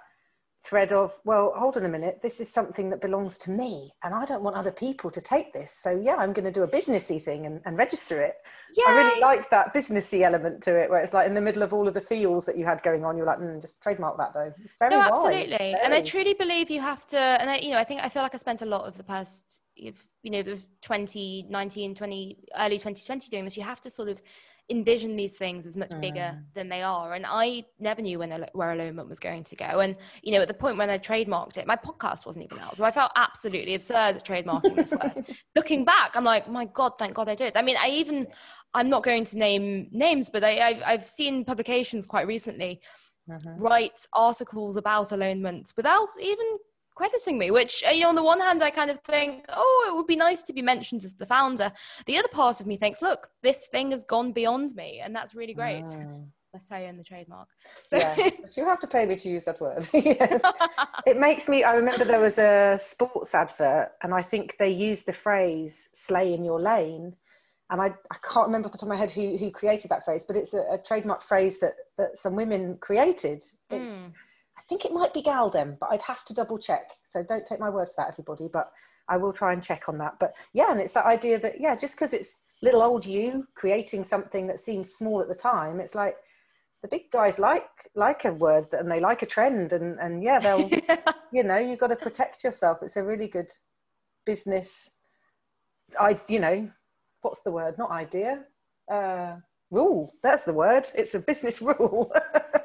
thread 0.67 0.93
of 0.93 1.17
well 1.25 1.53
hold 1.57 1.77
on 1.77 1.85
a 1.85 1.89
minute 1.89 2.19
this 2.23 2.41
is 2.41 2.49
something 2.53 2.91
that 2.91 3.01
belongs 3.01 3.39
to 3.39 3.51
me 3.51 3.93
and 4.03 4.13
i 4.13 4.25
don't 4.25 4.43
want 4.43 4.57
other 4.57 4.73
people 4.73 5.11
to 5.11 5.21
take 5.21 5.53
this. 5.53 5.71
So 5.71 5.91
yeah 5.91 6.17
i'm 6.17 6.33
going 6.33 6.45
to 6.45 6.51
do 6.51 6.65
a 6.65 6.69
businessy 6.69 7.23
thing 7.23 7.47
and, 7.47 7.61
and 7.65 7.79
register 7.79 8.21
it. 8.21 8.35
Yeah. 8.77 8.85
i 8.89 8.97
really 8.97 9.21
liked 9.21 9.51
that 9.51 9.73
businessy 9.73 10.23
element 10.23 10.63
to 10.65 10.77
it 10.77 10.91
where 10.91 11.01
it's 11.01 11.15
like 11.15 11.27
in 11.27 11.35
the 11.35 11.41
middle 11.41 11.63
of 11.63 11.73
all 11.73 11.87
of 11.87 11.95
the 11.95 12.01
feels 12.01 12.47
that 12.47 12.59
you 12.59 12.65
had 12.65 12.83
going 12.83 13.05
on 13.05 13.17
you're 13.17 13.27
like 13.27 13.39
mm, 13.39 13.61
just 13.61 13.83
trademark 13.83 14.19
that 14.19 14.35
though. 14.35 14.53
It's 14.61 14.75
very 14.79 14.91
no, 14.91 15.01
absolutely. 15.01 15.57
Very. 15.57 15.75
and 15.75 15.95
i 15.95 16.03
truly 16.03 16.35
believe 16.35 16.71
you 16.71 16.81
have 16.81 17.07
to 17.09 17.19
and 17.19 17.49
i 17.49 17.59
you 17.59 17.71
know 17.71 17.79
i 17.79 17.85
think 17.85 18.01
i 18.03 18.09
feel 18.09 18.23
like 18.23 18.35
i 18.35 18.39
spent 18.39 18.63
a 18.63 18.67
lot 18.67 18.87
of 18.87 18.97
the 18.97 19.05
past 19.05 19.61
you 19.77 19.93
know 20.25 20.43
the 20.43 20.57
2019 20.83 21.95
20 21.95 22.39
early 22.59 22.77
2020 22.77 23.31
doing 23.31 23.45
this 23.45 23.57
you 23.57 23.63
have 23.63 23.81
to 23.81 23.91
sort 23.91 24.09
of 24.09 24.21
envision 24.69 25.15
these 25.15 25.37
things 25.37 25.67
as 25.67 25.77
much 25.77 25.91
bigger 26.01 26.35
mm. 26.35 26.43
than 26.55 26.69
they 26.69 26.83
are. 26.83 27.15
And 27.15 27.25
I 27.27 27.65
never 27.79 28.03
knew 28.03 28.19
when 28.19 28.31
where 28.53 28.75
Alonement 28.75 29.09
was 29.09 29.21
going 29.21 29.45
to 29.45 29.57
go. 29.57 29.81
And 29.81 29.97
you 30.23 30.33
know, 30.33 30.41
at 30.41 30.49
the 30.49 30.55
point 30.55 30.77
when 30.77 30.91
I 30.91 30.99
trademarked 30.99 31.57
it, 31.57 31.67
my 31.67 31.77
podcast 31.77 32.27
wasn't 32.27 32.45
even 32.47 32.59
out, 32.59 32.77
so 32.77 32.85
I 32.85 32.91
felt 32.91 33.13
absolutely 33.17 33.75
absurd 33.75 34.17
at 34.17 34.25
trademarking 34.25 34.75
this 34.75 34.93
word. 34.93 35.27
Looking 35.57 35.85
back, 35.85 36.17
I'm 36.17 36.25
like, 36.25 36.49
my 36.49 36.65
God, 36.65 36.93
thank 36.99 37.15
God 37.15 37.29
I 37.29 37.35
did. 37.35 37.57
I 37.57 37.63
mean, 37.63 37.77
I 37.81 37.89
even 37.89 38.27
I'm 38.75 38.89
not 38.89 39.05
going 39.05 39.25
to 39.25 39.39
name 39.39 39.89
names, 39.93 40.29
but 40.29 40.43
I, 40.43 40.53
have 40.53 40.83
I've 40.85 41.09
seen 41.09 41.45
publications 41.45 42.07
quite 42.07 42.27
recently. 42.27 42.81
Mm-hmm. 43.29 43.61
write 43.61 44.07
articles 44.13 44.77
about 44.77 45.09
alonement 45.09 45.73
without 45.77 46.07
even 46.21 46.47
crediting 46.97 47.39
me, 47.39 47.51
which, 47.53 47.85
uh, 47.87 47.93
you 47.93 48.01
know, 48.01 48.09
on 48.09 48.15
the 48.15 48.25
one 48.25 48.41
hand, 48.41 48.63
I 48.63 48.71
kind 48.71 48.91
of 48.91 48.99
think, 49.03 49.45
oh, 49.51 49.87
it 49.89 49.95
would 49.95 50.07
be 50.07 50.17
nice 50.17 50.43
to 50.43 50.53
be 50.53 50.63
mentioned 50.63 51.05
as 51.05 51.15
the 51.15 51.27
founder. 51.27 51.71
The 52.07 52.19
other 52.19 52.29
part 52.29 52.61
of 52.61 52.67
me 52.67 52.77
thinks, 52.77 53.03
look, 53.03 53.29
this 53.43 53.69
thing 53.71 53.93
has 53.93 54.03
gone 54.03 54.33
beyond 54.33 54.75
me, 54.75 55.01
and 55.05 55.15
that's 55.15 55.35
really 55.35 55.55
great. 55.55 55.85
Mm. 55.85 56.27
Let's 56.53 56.69
say 56.69 56.89
in 56.89 56.97
the 56.97 57.05
trademark. 57.05 57.49
So. 57.87 57.99
Yes, 57.99 58.39
you 58.57 58.65
have 58.65 58.81
to 58.81 58.87
pay 58.87 59.05
me 59.05 59.17
to 59.17 59.29
use 59.29 59.45
that 59.45 59.61
word. 59.61 59.87
yes. 59.93 60.41
it 61.07 61.19
makes 61.19 61.51
me, 61.51 61.63
I 61.65 61.75
remember 61.75 62.05
there 62.05 62.21
was 62.21 62.39
a 62.39 62.79
sports 62.79 63.35
advert, 63.35 63.93
and 64.03 64.15
I 64.15 64.23
think 64.23 64.57
they 64.59 64.71
used 64.71 65.05
the 65.07 65.13
phrase 65.13 65.91
slay 65.93 66.33
in 66.33 66.45
your 66.45 66.61
lane. 66.61 67.15
And 67.69 67.81
I, 67.83 67.87
I 67.87 68.17
can't 68.33 68.47
remember 68.47 68.67
off 68.67 68.73
the 68.73 68.79
top 68.79 68.85
of 68.85 68.91
my 68.91 68.97
head 68.97 69.11
who, 69.11 69.37
who 69.37 69.51
created 69.51 69.91
that 69.91 70.05
phrase, 70.05 70.25
but 70.27 70.37
it's 70.37 70.55
a, 70.55 70.63
a 70.73 70.79
trademark 70.79 71.21
phrase 71.21 71.59
that, 71.61 71.75
that 71.99 72.17
some 72.17 72.37
women 72.37 72.79
created. 72.81 73.45
It's, 73.71 73.91
mm 73.91 74.13
I 74.59 74.63
think 74.63 74.85
it 74.85 74.93
might 74.93 75.15
be 75.15 75.23
Galdem, 75.23 75.79
but 75.79 75.91
I'd 75.91 76.03
have 76.03 76.25
to 76.27 76.35
double 76.35 76.59
check. 76.59 76.93
So 77.09 77.23
don't 77.23 77.45
take 77.45 77.61
my 77.61 77.71
word 77.71 77.89
for 77.89 77.95
that, 77.99 78.09
everybody. 78.09 78.49
But 78.53 78.71
I 79.09 79.17
will 79.17 79.33
try 79.33 79.53
and 79.53 79.63
check 79.63 79.89
on 79.89 79.99
that. 79.99 80.19
But 80.19 80.33
yeah, 80.53 80.71
and 80.71 80.81
it's 80.81 80.95
that 80.95 81.07
idea 81.07 81.39
that 81.41 81.61
yeah, 81.61 81.77
just 81.77 81.97
because 81.97 82.13
it's 82.13 82.43
little 82.63 82.83
old 82.83 83.05
you 83.07 83.47
creating 83.55 84.05
something 84.05 84.47
that 84.47 84.61
seems 84.61 84.93
small 84.93 85.21
at 85.21 85.29
the 85.29 85.35
time, 85.35 85.81
it's 85.81 85.95
like 85.95 86.17
the 86.83 86.89
big 86.89 87.11
guys 87.11 87.39
like 87.39 87.69
like 87.95 88.25
a 88.25 88.33
word 88.33 88.67
and 88.73 88.91
they 88.91 89.01
like 89.01 89.23
a 89.23 89.27
trend 89.27 89.73
and 89.73 89.99
and 90.01 90.23
yeah, 90.23 90.39
they'll 90.39 90.69
you 91.33 91.43
know 91.43 91.59
you've 91.59 91.79
got 91.79 91.89
to 91.89 91.97
protect 91.97 92.43
yourself. 92.45 92.79
It's 92.83 92.97
a 92.97 93.05
really 93.05 93.29
good 93.29 93.51
business. 94.25 94.91
I 96.01 96.19
you 96.29 96.41
know 96.41 96.71
what's 97.23 97.43
the 97.43 97.51
word? 97.51 97.77
Not 97.79 97.91
idea. 97.91 98.45
Uh, 98.91 99.37
rule. 99.71 100.13
That's 100.23 100.45
the 100.45 100.55
word. 100.55 100.89
It's 100.95 101.15
a 101.15 101.21
business 101.21 101.61
rule. 101.63 102.13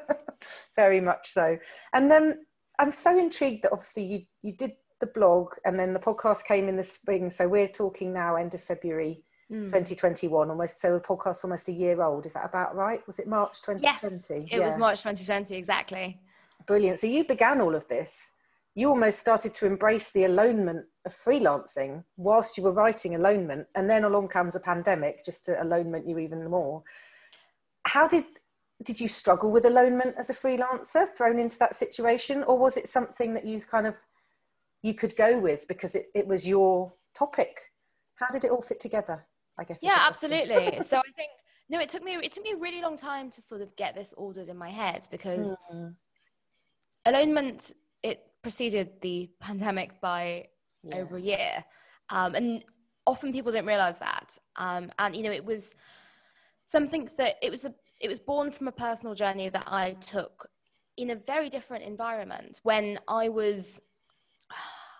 Very 0.76 1.00
much 1.00 1.30
so. 1.30 1.58
And 1.92 2.10
then 2.10 2.46
I'm 2.78 2.90
so 2.90 3.18
intrigued 3.18 3.64
that 3.64 3.72
obviously 3.72 4.04
you 4.04 4.20
you 4.42 4.52
did 4.52 4.72
the 5.02 5.06
blog 5.06 5.54
and 5.66 5.78
then 5.78 5.92
the 5.92 5.98
podcast 5.98 6.44
came 6.44 6.68
in 6.68 6.76
the 6.76 6.84
spring. 6.84 7.28
So 7.28 7.48
we're 7.48 7.68
talking 7.68 8.12
now 8.12 8.36
end 8.36 8.54
of 8.54 8.62
February 8.62 9.22
mm. 9.50 9.66
2021, 9.66 10.48
almost. 10.48 10.80
So 10.80 10.94
the 10.94 11.00
podcast's 11.00 11.44
almost 11.44 11.68
a 11.68 11.72
year 11.72 12.00
old. 12.02 12.24
Is 12.24 12.32
that 12.32 12.46
about 12.46 12.74
right? 12.74 13.06
Was 13.06 13.18
it 13.18 13.26
March 13.26 13.60
2020? 13.62 13.82
Yes, 13.82 14.52
it 14.52 14.58
yeah. 14.58 14.66
was 14.66 14.78
March 14.78 15.00
2020, 15.02 15.54
exactly. 15.56 16.20
Brilliant. 16.66 16.98
So 16.98 17.08
you 17.08 17.24
began 17.24 17.60
all 17.60 17.74
of 17.74 17.86
this. 17.88 18.34
You 18.74 18.88
almost 18.88 19.18
started 19.18 19.54
to 19.56 19.66
embrace 19.66 20.12
the 20.12 20.22
alonement 20.22 20.84
of 21.04 21.12
freelancing 21.12 22.04
whilst 22.16 22.56
you 22.56 22.62
were 22.62 22.72
writing 22.72 23.12
alonement, 23.12 23.66
and 23.74 23.90
then 23.90 24.04
along 24.04 24.28
comes 24.28 24.54
a 24.54 24.60
pandemic 24.60 25.24
just 25.26 25.44
to 25.46 25.60
alonement 25.60 26.08
you 26.08 26.18
even 26.18 26.48
more. 26.48 26.82
How 27.84 28.08
did 28.08 28.24
did 28.82 29.00
you 29.00 29.08
struggle 29.08 29.50
with 29.50 29.64
alonement 29.64 30.14
as 30.16 30.30
a 30.30 30.34
freelancer 30.34 31.08
thrown 31.08 31.38
into 31.38 31.58
that 31.58 31.74
situation 31.76 32.42
or 32.44 32.58
was 32.58 32.76
it 32.76 32.88
something 32.88 33.34
that 33.34 33.44
you 33.44 33.60
kind 33.60 33.86
of 33.86 33.96
you 34.82 34.94
could 34.94 35.14
go 35.16 35.38
with 35.38 35.66
because 35.68 35.94
it, 35.94 36.06
it 36.14 36.26
was 36.26 36.46
your 36.46 36.92
topic? 37.14 37.60
How 38.16 38.28
did 38.28 38.44
it 38.44 38.50
all 38.50 38.62
fit 38.62 38.80
together 38.80 39.24
i 39.58 39.64
guess 39.64 39.80
yeah 39.82 39.98
absolutely. 40.06 40.78
So 40.82 40.98
i 40.98 41.12
think 41.16 41.30
no 41.68 41.78
it 41.78 41.88
took 41.88 42.02
me 42.02 42.14
it 42.14 42.32
took 42.32 42.44
me 42.44 42.52
a 42.52 42.56
really 42.56 42.80
long 42.80 42.96
time 42.96 43.30
to 43.30 43.42
sort 43.42 43.60
of 43.60 43.74
get 43.76 43.94
this 43.94 44.14
ordered 44.16 44.48
in 44.48 44.56
my 44.56 44.70
head 44.70 45.06
because 45.10 45.54
mm. 45.72 45.94
alonement 47.06 47.72
it 48.02 48.24
preceded 48.42 48.90
the 49.00 49.30
pandemic 49.40 50.00
by 50.00 50.46
yeah. 50.82 50.96
over 50.96 51.16
a 51.16 51.20
year. 51.20 51.64
Um, 52.10 52.34
and 52.34 52.64
often 53.06 53.32
people 53.32 53.52
don't 53.52 53.66
realize 53.66 53.98
that. 53.98 54.36
Um, 54.56 54.90
and 54.98 55.14
you 55.14 55.22
know 55.22 55.30
it 55.30 55.44
was 55.44 55.74
something 56.72 57.08
that 57.18 57.36
it 57.42 57.50
was 57.50 57.64
a 57.66 57.74
it 58.00 58.08
was 58.08 58.18
born 58.18 58.50
from 58.50 58.66
a 58.66 58.72
personal 58.72 59.14
journey 59.14 59.48
that 59.50 59.64
I 59.66 59.92
took 60.00 60.48
in 60.96 61.10
a 61.10 61.16
very 61.32 61.48
different 61.48 61.84
environment 61.84 62.60
when 62.62 62.98
I 63.06 63.28
was 63.28 63.80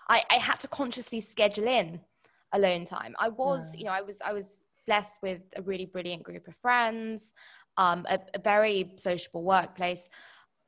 I, 0.08 0.22
I 0.30 0.36
had 0.36 0.60
to 0.60 0.68
consciously 0.68 1.20
schedule 1.20 1.66
in 1.66 1.98
alone 2.52 2.84
time. 2.84 3.14
I 3.18 3.28
was, 3.28 3.74
yeah. 3.74 3.78
you 3.78 3.84
know, 3.86 3.92
I 3.92 4.02
was 4.02 4.20
I 4.20 4.32
was 4.32 4.64
blessed 4.86 5.16
with 5.22 5.40
a 5.56 5.62
really 5.62 5.86
brilliant 5.86 6.22
group 6.22 6.46
of 6.48 6.54
friends, 6.56 7.32
um, 7.78 8.04
a, 8.08 8.18
a 8.34 8.38
very 8.38 8.92
sociable 8.96 9.42
workplace. 9.42 10.08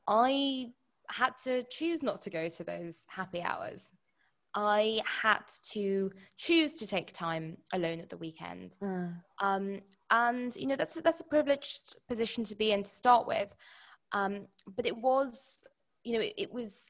I 0.09 0.69
had 1.11 1.37
to 1.45 1.65
choose 1.71 2.03
not 2.03 2.23
to 2.23 2.31
go 2.31 2.49
to 2.49 2.65
those 2.65 3.05
happy 3.09 3.43
hours. 3.43 3.93
I 4.55 5.03
had 5.05 5.43
to 5.73 6.13
choose 6.37 6.77
to 6.77 6.87
take 6.87 7.13
time 7.13 7.57
alone 7.73 8.01
at 8.01 8.09
the 8.09 8.17
weekend. 8.17 8.77
Mm. 8.81 9.15
Um, 9.41 9.81
and 10.15 10.55
you 10.57 10.67
know 10.67 10.77
that's 10.77 10.95
that's 10.95 11.21
a 11.21 11.25
privileged 11.25 11.97
position 12.09 12.45
to 12.45 12.55
be 12.55 12.71
in 12.73 12.83
to 12.83 12.91
start 12.91 13.27
with 13.27 13.55
um, 14.13 14.47
but 14.77 14.87
it 14.87 14.97
was 14.97 15.59
you 16.05 16.13
know 16.13 16.21
it, 16.21 16.35
it, 16.39 16.53
was 16.53 16.89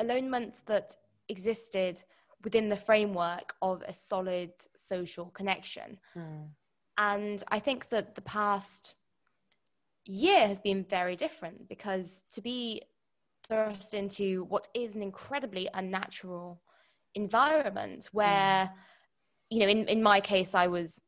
alonement 0.00 0.60
that 0.66 0.96
existed 1.28 2.02
within 2.42 2.68
the 2.68 2.76
framework 2.76 3.54
of 3.62 3.82
a 3.86 3.94
solid 3.94 4.50
social 4.76 5.26
connection 5.26 5.96
mm. 6.16 6.46
and 6.98 7.44
i 7.48 7.58
think 7.58 7.88
that 7.88 8.14
the 8.14 8.22
past 8.22 8.94
year 10.06 10.46
has 10.48 10.58
been 10.58 10.84
very 10.84 11.14
different 11.14 11.68
because 11.68 12.24
to 12.32 12.40
be 12.40 12.82
thrust 13.46 13.94
into 13.94 14.44
what 14.44 14.66
is 14.74 14.96
an 14.96 15.02
incredibly 15.02 15.68
unnatural 15.74 16.60
environment 17.14 18.08
where 18.12 18.64
mm. 18.64 18.70
you 19.50 19.60
know 19.60 19.68
in, 19.68 19.86
in 19.86 20.02
my 20.02 20.18
case 20.20 20.54
i 20.54 20.66
was 20.66 21.00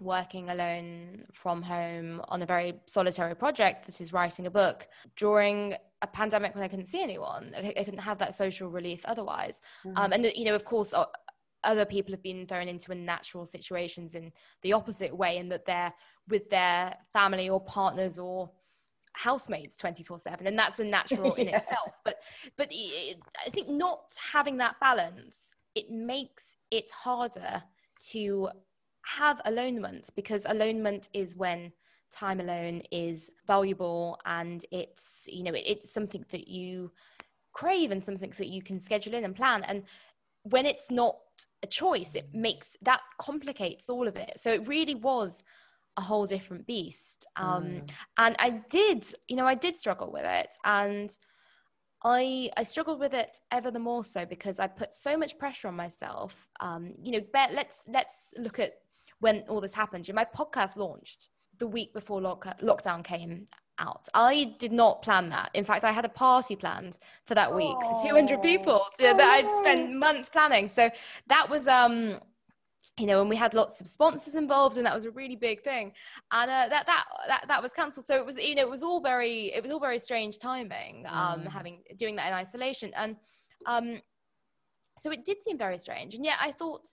working 0.00 0.50
alone 0.50 1.24
from 1.32 1.62
home 1.62 2.20
on 2.28 2.42
a 2.42 2.46
very 2.46 2.74
solitary 2.86 3.34
project 3.34 3.86
that 3.86 4.00
is 4.00 4.12
writing 4.12 4.46
a 4.46 4.50
book 4.50 4.88
during 5.16 5.74
a 6.02 6.06
pandemic 6.06 6.54
when 6.54 6.64
I 6.64 6.68
couldn't 6.68 6.86
see 6.86 7.02
anyone. 7.02 7.52
I, 7.56 7.74
I 7.78 7.84
couldn't 7.84 8.00
have 8.00 8.18
that 8.18 8.34
social 8.34 8.70
relief 8.70 9.02
otherwise. 9.04 9.60
Mm-hmm. 9.84 9.98
Um, 9.98 10.12
and, 10.12 10.32
you 10.34 10.46
know, 10.46 10.54
of 10.54 10.64
course, 10.64 10.94
other 11.64 11.84
people 11.84 12.12
have 12.12 12.22
been 12.22 12.46
thrown 12.46 12.68
into 12.68 12.92
unnatural 12.92 13.44
situations 13.44 14.14
in 14.14 14.32
the 14.62 14.72
opposite 14.72 15.14
way, 15.14 15.36
in 15.36 15.48
that 15.50 15.66
they're 15.66 15.92
with 16.28 16.48
their 16.48 16.94
family 17.12 17.48
or 17.50 17.60
partners 17.60 18.18
or 18.18 18.50
housemates 19.12 19.76
24 19.76 20.20
7 20.20 20.46
and 20.46 20.56
that's 20.56 20.78
a 20.78 20.84
natural 20.84 21.34
in 21.38 21.48
yeah. 21.48 21.56
itself 21.56 21.92
but 22.04 22.16
but 22.56 22.68
it, 22.70 23.18
i 23.44 23.50
think 23.50 23.68
not 23.68 24.04
having 24.32 24.56
that 24.56 24.76
balance 24.80 25.56
it 25.74 25.90
makes 25.90 26.56
it 26.70 26.88
harder 26.90 27.62
to 28.00 28.48
have 29.18 29.40
alonement 29.46 30.08
because 30.14 30.44
alonement 30.44 31.08
is 31.12 31.34
when 31.34 31.72
time 32.12 32.40
alone 32.40 32.82
is 32.90 33.30
valuable 33.46 34.18
and 34.24 34.64
it's 34.70 35.26
you 35.30 35.42
know 35.42 35.52
it, 35.52 35.64
it's 35.66 35.92
something 35.92 36.24
that 36.30 36.48
you 36.48 36.90
crave 37.52 37.90
and 37.90 38.02
something 38.02 38.32
that 38.38 38.48
you 38.48 38.62
can 38.62 38.78
schedule 38.78 39.14
in 39.14 39.24
and 39.24 39.34
plan 39.34 39.62
and 39.64 39.82
when 40.42 40.64
it's 40.64 40.90
not 40.90 41.18
a 41.62 41.66
choice 41.66 42.14
it 42.14 42.28
makes 42.32 42.76
that 42.82 43.00
complicates 43.18 43.88
all 43.88 44.06
of 44.06 44.16
it 44.16 44.32
so 44.36 44.52
it 44.52 44.66
really 44.68 44.94
was 44.94 45.42
a 45.96 46.00
whole 46.00 46.26
different 46.26 46.66
beast 46.66 47.26
um, 47.36 47.64
mm. 47.64 47.90
and 48.18 48.36
i 48.38 48.50
did 48.70 49.06
you 49.28 49.36
know 49.36 49.46
i 49.46 49.54
did 49.54 49.76
struggle 49.76 50.10
with 50.12 50.24
it 50.24 50.56
and 50.64 51.16
I 52.02 52.48
I 52.56 52.62
struggled 52.62 52.98
with 52.98 53.12
it 53.12 53.40
ever 53.50 53.70
the 53.70 53.78
more 53.78 54.04
so 54.04 54.24
because 54.24 54.58
I 54.58 54.66
put 54.66 54.94
so 54.94 55.18
much 55.18 55.36
pressure 55.36 55.68
on 55.68 55.76
myself. 55.76 56.48
Um, 56.60 56.94
you 57.02 57.12
know, 57.12 57.20
let's 57.52 57.86
let's 57.92 58.32
look 58.38 58.58
at 58.58 58.72
when 59.20 59.44
all 59.48 59.60
this 59.60 59.74
happened. 59.74 60.08
My 60.12 60.24
podcast 60.24 60.76
launched 60.76 61.28
the 61.58 61.66
week 61.66 61.92
before 61.92 62.20
lock- 62.20 62.58
lockdown 62.60 63.04
came 63.04 63.46
out. 63.78 64.08
I 64.14 64.54
did 64.58 64.72
not 64.72 65.02
plan 65.02 65.28
that. 65.30 65.50
In 65.54 65.64
fact, 65.64 65.84
I 65.84 65.92
had 65.92 66.04
a 66.04 66.10
party 66.10 66.56
planned 66.56 66.98
for 67.26 67.34
that 67.34 67.54
week 67.54 67.76
for 67.80 68.08
200 68.08 68.42
people 68.42 68.84
that 68.98 69.20
I'd 69.20 69.50
spent 69.58 69.94
months 69.94 70.28
planning. 70.28 70.68
So 70.68 70.90
that 71.28 71.48
was 71.48 71.66
um 71.68 72.18
you 72.96 73.06
know, 73.06 73.20
and 73.20 73.30
we 73.30 73.36
had 73.36 73.54
lots 73.54 73.80
of 73.80 73.88
sponsors 73.88 74.34
involved, 74.34 74.76
and 74.76 74.86
that 74.86 74.94
was 74.94 75.04
a 75.04 75.10
really 75.10 75.36
big 75.36 75.62
thing. 75.62 75.92
And 76.32 76.50
uh, 76.50 76.68
that 76.68 76.86
that 76.86 77.04
that 77.28 77.44
that 77.48 77.62
was 77.62 77.72
cancelled. 77.72 78.06
So 78.06 78.16
it 78.16 78.26
was, 78.26 78.38
you 78.38 78.54
know, 78.54 78.62
it 78.62 78.70
was 78.70 78.82
all 78.82 79.00
very, 79.00 79.52
it 79.54 79.62
was 79.62 79.72
all 79.72 79.80
very 79.80 79.98
strange 79.98 80.38
timing. 80.38 81.04
Um, 81.08 81.42
mm. 81.42 81.48
having 81.48 81.82
doing 81.96 82.16
that 82.16 82.28
in 82.28 82.34
isolation, 82.34 82.92
and 82.96 83.16
um, 83.66 84.00
so 84.98 85.10
it 85.10 85.24
did 85.24 85.42
seem 85.42 85.56
very 85.56 85.78
strange. 85.78 86.14
And 86.14 86.24
yet, 86.24 86.38
I 86.40 86.52
thought, 86.52 86.88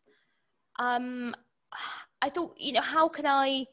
um, 0.79 1.35
I 2.21 2.29
thought, 2.29 2.55
you 2.57 2.73
know, 2.73 2.81
how 2.81 3.07
can 3.07 3.25
I, 3.25 3.65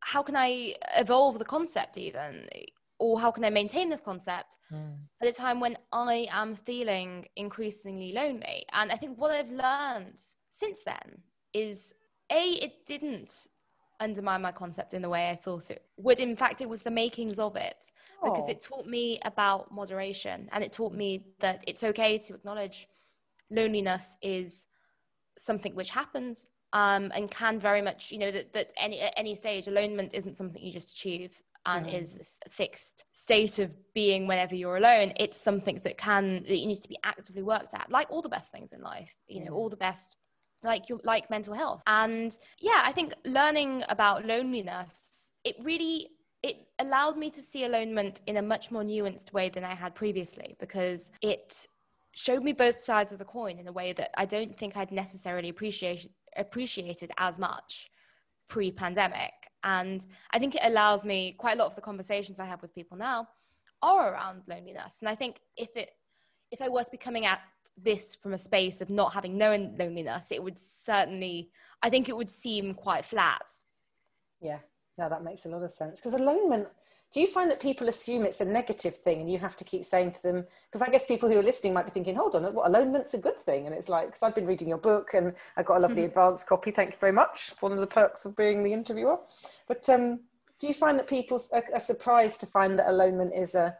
how 0.00 0.22
can 0.22 0.36
I 0.36 0.74
evolve 0.96 1.38
the 1.38 1.44
concept 1.44 1.98
even, 1.98 2.48
or 2.98 3.20
how 3.20 3.30
can 3.30 3.44
I 3.44 3.50
maintain 3.50 3.90
this 3.90 4.00
concept 4.00 4.56
mm. 4.72 4.96
at 5.20 5.28
a 5.28 5.32
time 5.32 5.60
when 5.60 5.76
I 5.92 6.26
am 6.30 6.54
feeling 6.54 7.26
increasingly 7.36 8.12
lonely? 8.12 8.64
And 8.72 8.90
I 8.90 8.96
think 8.96 9.18
what 9.18 9.30
I've 9.30 9.50
learned 9.50 10.22
since 10.50 10.84
then 10.84 11.18
is 11.52 11.92
a, 12.30 12.50
it 12.52 12.86
didn't 12.86 13.48
undermine 14.00 14.42
my 14.42 14.52
concept 14.52 14.94
in 14.94 15.02
the 15.02 15.08
way 15.08 15.30
I 15.30 15.36
thought 15.36 15.70
it 15.70 15.84
would. 15.96 16.20
In 16.20 16.36
fact, 16.36 16.60
it 16.60 16.68
was 16.68 16.82
the 16.82 16.90
makings 16.90 17.38
of 17.38 17.56
it 17.56 17.90
because 18.22 18.48
it 18.48 18.60
taught 18.60 18.86
me 18.86 19.20
about 19.24 19.72
moderation 19.72 20.48
and 20.52 20.64
it 20.64 20.72
taught 20.72 20.94
me 20.94 21.26
that 21.40 21.62
it's 21.66 21.84
okay 21.84 22.18
to 22.18 22.34
acknowledge 22.34 22.88
loneliness 23.50 24.16
is 24.22 24.66
something 25.38 25.74
which 25.74 25.90
happens 25.90 26.46
um, 26.74 27.10
and 27.14 27.30
can 27.30 27.58
very 27.58 27.80
much, 27.80 28.12
you 28.12 28.18
know, 28.18 28.30
that, 28.30 28.52
that 28.52 28.72
any, 28.76 29.00
at 29.00 29.14
any 29.16 29.34
stage, 29.34 29.66
alonement 29.66 30.12
isn't 30.12 30.36
something 30.36 30.62
you 30.62 30.72
just 30.72 30.90
achieve 30.90 31.40
and 31.66 31.86
mm. 31.86 31.94
is 31.94 32.12
this 32.12 32.38
fixed 32.50 33.04
state 33.12 33.58
of 33.60 33.72
being 33.94 34.26
whenever 34.26 34.54
you're 34.54 34.76
alone. 34.76 35.12
It's 35.16 35.40
something 35.40 35.80
that 35.84 35.96
can, 35.96 36.42
that 36.42 36.58
you 36.58 36.66
need 36.66 36.82
to 36.82 36.88
be 36.88 36.98
actively 37.04 37.42
worked 37.42 37.72
at, 37.74 37.90
like 37.90 38.10
all 38.10 38.20
the 38.20 38.28
best 38.28 38.52
things 38.52 38.72
in 38.72 38.82
life, 38.82 39.16
you 39.28 39.44
know, 39.44 39.52
all 39.52 39.70
the 39.70 39.76
best 39.76 40.16
like 40.64 40.88
your 40.88 40.98
like 41.04 41.28
mental 41.28 41.52
health 41.52 41.82
and 41.86 42.38
yeah 42.58 42.80
i 42.84 42.90
think 42.90 43.12
learning 43.26 43.84
about 43.90 44.24
loneliness 44.24 45.30
it 45.44 45.54
really 45.62 46.08
it 46.42 46.56
allowed 46.78 47.18
me 47.18 47.28
to 47.28 47.42
see 47.42 47.64
alonement 47.64 48.22
in 48.26 48.38
a 48.38 48.42
much 48.42 48.70
more 48.70 48.82
nuanced 48.82 49.30
way 49.34 49.50
than 49.50 49.62
i 49.62 49.74
had 49.74 49.94
previously 49.94 50.56
because 50.58 51.10
it 51.20 51.66
showed 52.12 52.42
me 52.42 52.54
both 52.54 52.80
sides 52.80 53.12
of 53.12 53.18
the 53.18 53.24
coin 53.26 53.58
in 53.58 53.68
a 53.68 53.72
way 53.72 53.92
that 53.92 54.10
i 54.16 54.24
don't 54.24 54.56
think 54.56 54.74
i'd 54.78 54.90
necessarily 54.90 55.50
appreciate 55.50 56.10
appreciated 56.36 57.10
as 57.18 57.38
much 57.38 57.90
pre-pandemic 58.48 59.32
and 59.62 60.06
i 60.32 60.38
think 60.38 60.54
it 60.54 60.60
allows 60.64 61.04
me 61.04 61.34
quite 61.38 61.56
a 61.56 61.58
lot 61.58 61.66
of 61.66 61.74
the 61.74 61.80
conversations 61.80 62.38
i 62.38 62.44
have 62.44 62.60
with 62.62 62.74
people 62.74 62.96
now 62.96 63.26
are 63.82 64.12
around 64.12 64.42
loneliness 64.48 64.98
and 65.00 65.08
i 65.08 65.14
think 65.14 65.40
if 65.56 65.74
it 65.76 65.92
if 66.50 66.60
i 66.60 66.68
was 66.68 66.88
becoming 66.90 67.26
at 67.26 67.40
this 67.76 68.14
from 68.14 68.34
a 68.34 68.38
space 68.38 68.80
of 68.80 68.90
not 68.90 69.12
having 69.12 69.36
known 69.36 69.74
loneliness, 69.78 70.30
it 70.30 70.42
would 70.42 70.58
certainly, 70.58 71.50
I 71.82 71.90
think 71.90 72.08
it 72.08 72.16
would 72.16 72.30
seem 72.30 72.74
quite 72.74 73.04
flat. 73.04 73.50
Yeah, 74.40 74.58
no, 74.98 75.08
that 75.08 75.24
makes 75.24 75.46
a 75.46 75.48
lot 75.48 75.62
of 75.62 75.70
sense. 75.70 76.00
Because 76.00 76.18
alonement, 76.18 76.66
do 77.14 77.20
you 77.20 77.28
find 77.28 77.48
that 77.48 77.60
people 77.60 77.88
assume 77.88 78.24
it's 78.24 78.40
a 78.40 78.44
negative 78.44 78.96
thing 78.96 79.20
and 79.20 79.30
you 79.30 79.38
have 79.38 79.54
to 79.54 79.62
keep 79.62 79.84
saying 79.84 80.10
to 80.10 80.22
them, 80.24 80.44
because 80.66 80.82
I 80.82 80.90
guess 80.90 81.06
people 81.06 81.28
who 81.28 81.38
are 81.38 81.44
listening 81.44 81.72
might 81.72 81.84
be 81.84 81.92
thinking, 81.92 82.16
hold 82.16 82.34
on, 82.34 82.42
what, 82.52 82.66
alonement's 82.66 83.14
a 83.14 83.18
good 83.18 83.40
thing? 83.40 83.66
And 83.66 83.74
it's 83.74 83.88
like, 83.88 84.06
because 84.06 84.24
I've 84.24 84.34
been 84.34 84.48
reading 84.48 84.68
your 84.68 84.78
book 84.78 85.14
and 85.14 85.32
I 85.56 85.62
got 85.62 85.76
a 85.76 85.80
lovely 85.80 85.98
mm-hmm. 85.98 86.06
advanced 86.06 86.48
copy. 86.48 86.72
Thank 86.72 86.90
you 86.90 86.98
very 86.98 87.12
much. 87.12 87.52
One 87.60 87.70
of 87.70 87.78
the 87.78 87.86
perks 87.86 88.24
of 88.24 88.36
being 88.36 88.64
the 88.64 88.72
interviewer. 88.72 89.18
But 89.68 89.88
um, 89.88 90.22
do 90.58 90.66
you 90.66 90.74
find 90.74 90.98
that 90.98 91.06
people 91.06 91.40
are, 91.52 91.62
are 91.72 91.78
surprised 91.78 92.40
to 92.40 92.46
find 92.46 92.76
that 92.80 92.88
alonement 92.88 93.40
is 93.40 93.54
a, 93.54 93.76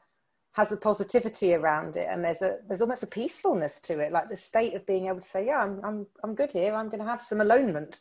has 0.53 0.71
a 0.71 0.77
positivity 0.77 1.55
around 1.55 1.97
it 1.97 2.07
and 2.09 2.25
there's 2.25 2.41
a 2.41 2.59
there's 2.69 2.81
almost 2.81 3.03
a 3.03 3.09
peacefulness 3.09 3.81
to 3.81 3.99
it 3.99 4.13
like 4.13 4.29
the 4.29 4.37
state 4.37 4.75
of 4.75 4.87
being 4.87 5.07
able 5.07 5.19
to 5.19 5.27
say 5.27 5.45
yeah 5.45 5.59
i'm 5.59 5.81
i'm, 5.83 6.07
I'm 6.23 6.33
good 6.33 6.53
here 6.53 6.73
i'm 6.75 6.89
going 6.89 7.01
to 7.01 7.11
have 7.11 7.21
some 7.21 7.41
alonement 7.41 7.99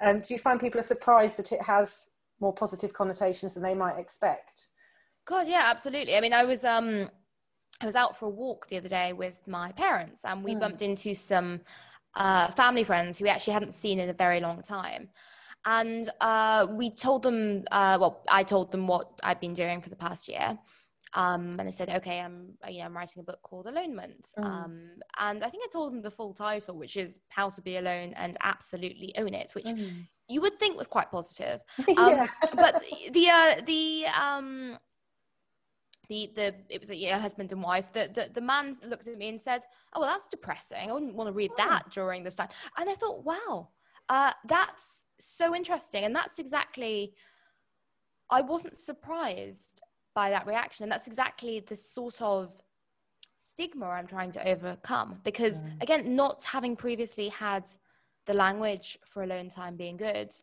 and 0.00 0.18
um, 0.18 0.22
do 0.22 0.34
you 0.34 0.38
find 0.38 0.60
people 0.60 0.78
are 0.78 0.82
surprised 0.82 1.38
that 1.38 1.50
it 1.50 1.62
has 1.62 2.10
more 2.40 2.52
positive 2.52 2.92
connotations 2.92 3.54
than 3.54 3.62
they 3.62 3.72
might 3.72 3.98
expect 3.98 4.66
god 5.24 5.46
yeah 5.46 5.62
absolutely 5.64 6.16
i 6.16 6.20
mean 6.20 6.32
i 6.32 6.44
was 6.44 6.64
um 6.64 7.08
i 7.80 7.86
was 7.86 7.96
out 7.96 8.18
for 8.18 8.26
a 8.26 8.30
walk 8.30 8.66
the 8.68 8.76
other 8.76 8.88
day 8.88 9.12
with 9.12 9.36
my 9.46 9.72
parents 9.72 10.22
and 10.24 10.44
we 10.44 10.54
mm. 10.54 10.60
bumped 10.60 10.82
into 10.82 11.14
some 11.14 11.60
uh, 12.16 12.48
family 12.52 12.84
friends 12.84 13.18
who 13.18 13.24
we 13.24 13.28
actually 13.28 13.52
hadn't 13.52 13.74
seen 13.74 13.98
in 13.98 14.08
a 14.08 14.12
very 14.12 14.38
long 14.38 14.62
time 14.62 15.08
and 15.66 16.10
uh, 16.20 16.64
we 16.70 16.88
told 16.88 17.22
them 17.22 17.64
uh, 17.72 17.98
well 18.00 18.22
i 18.28 18.42
told 18.42 18.70
them 18.70 18.86
what 18.86 19.08
I'd 19.24 19.40
been 19.40 19.54
doing 19.54 19.80
for 19.80 19.90
the 19.90 19.96
past 19.96 20.28
year 20.28 20.56
um, 21.14 21.56
and 21.58 21.68
they 21.68 21.72
said, 21.72 21.90
okay, 21.90 22.20
I'm, 22.20 22.54
you 22.68 22.80
know, 22.80 22.86
I'm 22.86 22.96
writing 22.96 23.20
a 23.20 23.24
book 23.24 23.40
called 23.42 23.66
Alonement. 23.66 24.34
Mm. 24.36 24.44
Um, 24.44 24.88
and 25.20 25.44
I 25.44 25.48
think 25.48 25.62
I 25.64 25.68
told 25.72 25.92
them 25.92 26.02
the 26.02 26.10
full 26.10 26.34
title, 26.34 26.76
which 26.76 26.96
is 26.96 27.20
How 27.28 27.48
to 27.50 27.62
Be 27.62 27.76
Alone 27.76 28.14
and 28.16 28.36
Absolutely 28.42 29.14
Own 29.16 29.32
It, 29.32 29.52
which 29.54 29.64
mm. 29.64 29.92
you 30.28 30.40
would 30.40 30.58
think 30.58 30.76
was 30.76 30.88
quite 30.88 31.10
positive. 31.10 31.60
Um, 31.96 32.28
but 32.56 32.82
the, 33.12 33.28
uh, 33.28 33.60
the, 33.66 34.06
um, 34.06 34.76
the, 36.08 36.30
the, 36.34 36.54
it 36.68 36.80
was 36.80 36.90
a 36.90 37.10
know, 37.10 37.18
husband 37.18 37.52
and 37.52 37.62
wife. 37.62 37.92
The, 37.92 38.10
the, 38.12 38.30
the 38.32 38.40
man 38.40 38.76
looked 38.86 39.08
at 39.08 39.18
me 39.18 39.28
and 39.28 39.40
said, 39.40 39.62
oh, 39.92 40.00
well, 40.00 40.10
that's 40.10 40.26
depressing. 40.26 40.90
I 40.90 40.92
wouldn't 40.92 41.14
want 41.14 41.28
to 41.28 41.32
read 41.32 41.52
that 41.56 41.84
oh. 41.86 41.90
during 41.92 42.22
this 42.22 42.36
time. 42.36 42.48
And 42.78 42.88
I 42.88 42.94
thought, 42.94 43.24
wow, 43.24 43.68
uh, 44.08 44.32
that's 44.46 45.04
so 45.20 45.54
interesting. 45.54 46.04
And 46.04 46.14
that's 46.14 46.38
exactly, 46.38 47.14
I 48.30 48.40
wasn't 48.40 48.78
surprised 48.78 49.82
by 50.14 50.30
that 50.30 50.46
reaction. 50.46 50.84
And 50.84 50.92
that's 50.92 51.06
exactly 51.06 51.60
the 51.60 51.76
sort 51.76 52.20
of 52.20 52.52
stigma 53.40 53.86
I'm 53.86 54.06
trying 54.06 54.30
to 54.32 54.48
overcome. 54.48 55.20
Because 55.24 55.62
mm. 55.62 55.82
again, 55.82 56.14
not 56.14 56.44
having 56.44 56.76
previously 56.76 57.28
had 57.28 57.68
the 58.26 58.34
language 58.34 58.98
for 59.06 59.22
alone 59.22 59.50
time 59.50 59.76
being 59.76 59.96
good, 59.96 60.34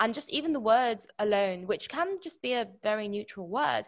and 0.00 0.14
just 0.14 0.30
even 0.30 0.52
the 0.52 0.60
words 0.60 1.06
alone, 1.18 1.66
which 1.66 1.88
can 1.88 2.18
just 2.22 2.40
be 2.42 2.54
a 2.54 2.68
very 2.82 3.06
neutral 3.08 3.46
word, 3.46 3.82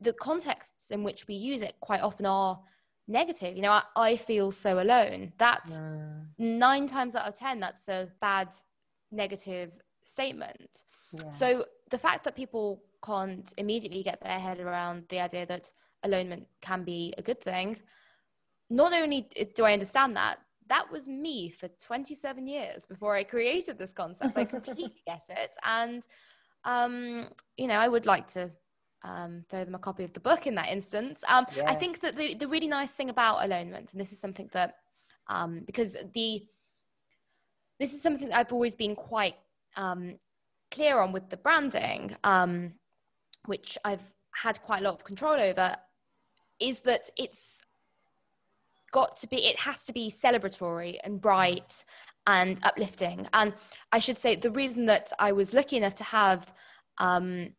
the 0.00 0.12
contexts 0.12 0.90
in 0.90 1.02
which 1.02 1.26
we 1.26 1.34
use 1.34 1.62
it 1.62 1.74
quite 1.80 2.02
often 2.02 2.26
are 2.26 2.60
negative. 3.08 3.56
You 3.56 3.62
know, 3.62 3.72
I, 3.72 3.82
I 3.96 4.16
feel 4.16 4.52
so 4.52 4.80
alone. 4.80 5.32
That 5.38 5.66
mm. 5.66 6.26
nine 6.38 6.86
times 6.86 7.14
out 7.14 7.26
of 7.26 7.34
10, 7.34 7.60
that's 7.60 7.88
a 7.88 8.08
bad 8.20 8.54
negative 9.10 9.72
statement. 10.04 10.84
Yeah. 11.12 11.30
So 11.30 11.64
the 11.90 11.98
fact 11.98 12.24
that 12.24 12.36
people 12.36 12.82
can't 13.04 13.52
immediately 13.56 14.02
get 14.02 14.20
their 14.20 14.38
head 14.38 14.60
around 14.60 15.04
the 15.08 15.20
idea 15.20 15.46
that 15.46 15.72
alonement 16.04 16.46
can 16.60 16.84
be 16.84 17.14
a 17.18 17.22
good 17.22 17.40
thing, 17.40 17.78
not 18.70 18.92
only 18.92 19.28
do 19.54 19.64
I 19.64 19.72
understand 19.72 20.16
that, 20.16 20.38
that 20.68 20.90
was 20.92 21.08
me 21.08 21.48
for 21.48 21.68
27 21.80 22.46
years 22.46 22.84
before 22.84 23.16
I 23.16 23.24
created 23.24 23.78
this 23.78 23.92
concept. 23.92 24.36
I 24.36 24.44
completely 24.44 24.92
get 25.06 25.22
it. 25.30 25.56
And, 25.64 26.06
um, 26.64 27.26
you 27.56 27.66
know, 27.66 27.76
I 27.76 27.88
would 27.88 28.04
like 28.04 28.28
to 28.28 28.50
um, 29.02 29.44
throw 29.48 29.64
them 29.64 29.74
a 29.74 29.78
copy 29.78 30.04
of 30.04 30.12
the 30.12 30.20
book 30.20 30.46
in 30.46 30.54
that 30.56 30.68
instance. 30.68 31.24
Um, 31.28 31.46
yeah. 31.56 31.64
I 31.66 31.74
think 31.74 32.00
that 32.00 32.16
the, 32.16 32.34
the 32.34 32.48
really 32.48 32.68
nice 32.68 32.92
thing 32.92 33.10
about 33.10 33.38
alonement, 33.38 33.92
and 33.92 34.00
this 34.00 34.12
is 34.12 34.20
something 34.20 34.48
that, 34.52 34.76
um, 35.28 35.62
because 35.66 35.96
the, 36.14 36.44
this 37.78 37.94
is 37.94 38.02
something 38.02 38.32
I've 38.32 38.52
always 38.52 38.74
been 38.74 38.96
quite 38.96 39.36
um, 39.76 40.18
clear 40.70 40.98
on 40.98 41.12
with 41.12 41.28
the 41.30 41.36
branding, 41.36 42.16
um, 42.24 42.72
which 43.46 43.78
I've 43.84 44.12
had 44.32 44.60
quite 44.62 44.80
a 44.80 44.84
lot 44.84 44.94
of 44.94 45.04
control 45.04 45.34
over, 45.34 45.74
is 46.60 46.80
that 46.80 47.10
it's 47.16 47.62
got 48.90 49.16
to 49.16 49.26
be, 49.28 49.46
it 49.46 49.58
has 49.58 49.82
to 49.84 49.92
be 49.92 50.10
celebratory 50.10 50.98
and 51.04 51.20
bright 51.20 51.84
and 52.26 52.58
uplifting. 52.62 53.26
And 53.32 53.54
I 53.92 53.98
should 54.00 54.18
say 54.18 54.36
the 54.36 54.50
reason 54.50 54.86
that 54.86 55.12
I 55.18 55.32
was 55.32 55.54
lucky 55.54 55.76
enough 55.76 55.94
to 55.96 56.04
have, 56.04 56.52
um, 56.98 57.54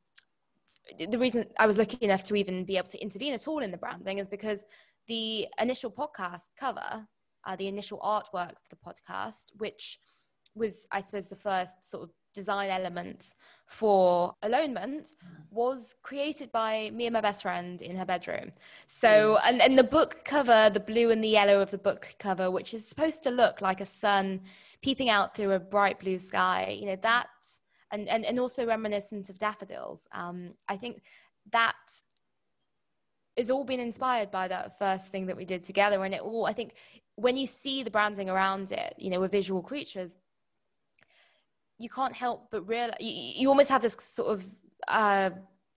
the 0.97 1.19
reason 1.19 1.45
I 1.57 1.67
was 1.67 1.77
lucky 1.77 1.97
enough 2.01 2.23
to 2.23 2.35
even 2.35 2.65
be 2.65 2.77
able 2.77 2.89
to 2.89 3.01
intervene 3.01 3.33
at 3.33 3.47
all 3.47 3.59
in 3.59 3.71
the 3.71 3.77
branding 3.77 4.19
is 4.19 4.27
because 4.27 4.65
the 5.07 5.47
initial 5.59 5.91
podcast 5.91 6.49
cover, 6.57 7.05
uh, 7.45 7.55
the 7.55 7.67
initial 7.67 7.99
artwork 7.99 8.53
for 8.61 8.69
the 8.69 8.75
podcast, 8.75 9.45
which 9.57 9.99
was, 10.55 10.87
I 10.91 11.01
suppose, 11.01 11.27
the 11.27 11.35
first 11.35 11.83
sort 11.83 12.03
of 12.03 12.11
design 12.33 12.69
element 12.69 13.33
for 13.65 14.33
alonement 14.43 15.13
was 15.51 15.95
created 16.03 16.51
by 16.51 16.91
me 16.93 17.05
and 17.07 17.13
my 17.13 17.21
best 17.21 17.41
friend 17.41 17.81
in 17.81 17.95
her 17.95 18.05
bedroom. 18.05 18.51
So, 18.87 19.37
mm. 19.37 19.41
and, 19.45 19.61
and 19.61 19.77
the 19.77 19.83
book 19.83 20.21
cover, 20.25 20.69
the 20.71 20.79
blue 20.79 21.11
and 21.11 21.23
the 21.23 21.27
yellow 21.27 21.61
of 21.61 21.71
the 21.71 21.77
book 21.77 22.15
cover, 22.19 22.51
which 22.51 22.73
is 22.73 22.87
supposed 22.87 23.23
to 23.23 23.31
look 23.31 23.61
like 23.61 23.81
a 23.81 23.85
sun 23.85 24.41
peeping 24.81 25.09
out 25.09 25.35
through 25.35 25.51
a 25.51 25.59
bright 25.59 25.99
blue 25.99 26.19
sky, 26.19 26.77
you 26.79 26.85
know, 26.85 26.97
that, 27.01 27.27
and, 27.91 28.07
and, 28.07 28.25
and 28.25 28.39
also 28.39 28.65
reminiscent 28.65 29.29
of 29.29 29.37
daffodils. 29.39 30.07
Um, 30.11 30.53
I 30.67 30.77
think 30.77 31.01
that 31.51 31.75
is 33.35 33.49
all 33.49 33.63
been 33.63 33.79
inspired 33.79 34.31
by 34.31 34.47
that 34.47 34.77
first 34.77 35.07
thing 35.07 35.25
that 35.27 35.37
we 35.37 35.45
did 35.45 35.63
together. 35.63 36.03
And 36.03 36.13
it 36.13 36.21
all, 36.21 36.45
I 36.45 36.53
think, 36.53 36.73
when 37.15 37.37
you 37.37 37.47
see 37.47 37.83
the 37.83 37.91
branding 37.91 38.29
around 38.29 38.71
it, 38.71 38.93
you 38.97 39.09
know, 39.09 39.19
we're 39.19 39.27
visual 39.27 39.61
creatures 39.61 40.17
you 41.79 41.89
can't 41.89 42.13
help 42.13 42.49
but 42.51 42.61
realize 42.67 42.97
you, 42.99 43.11
you 43.11 43.47
almost 43.47 43.69
have 43.69 43.81
this 43.81 43.95
sort 43.99 44.29
of 44.29 44.45
uh, 44.87 45.29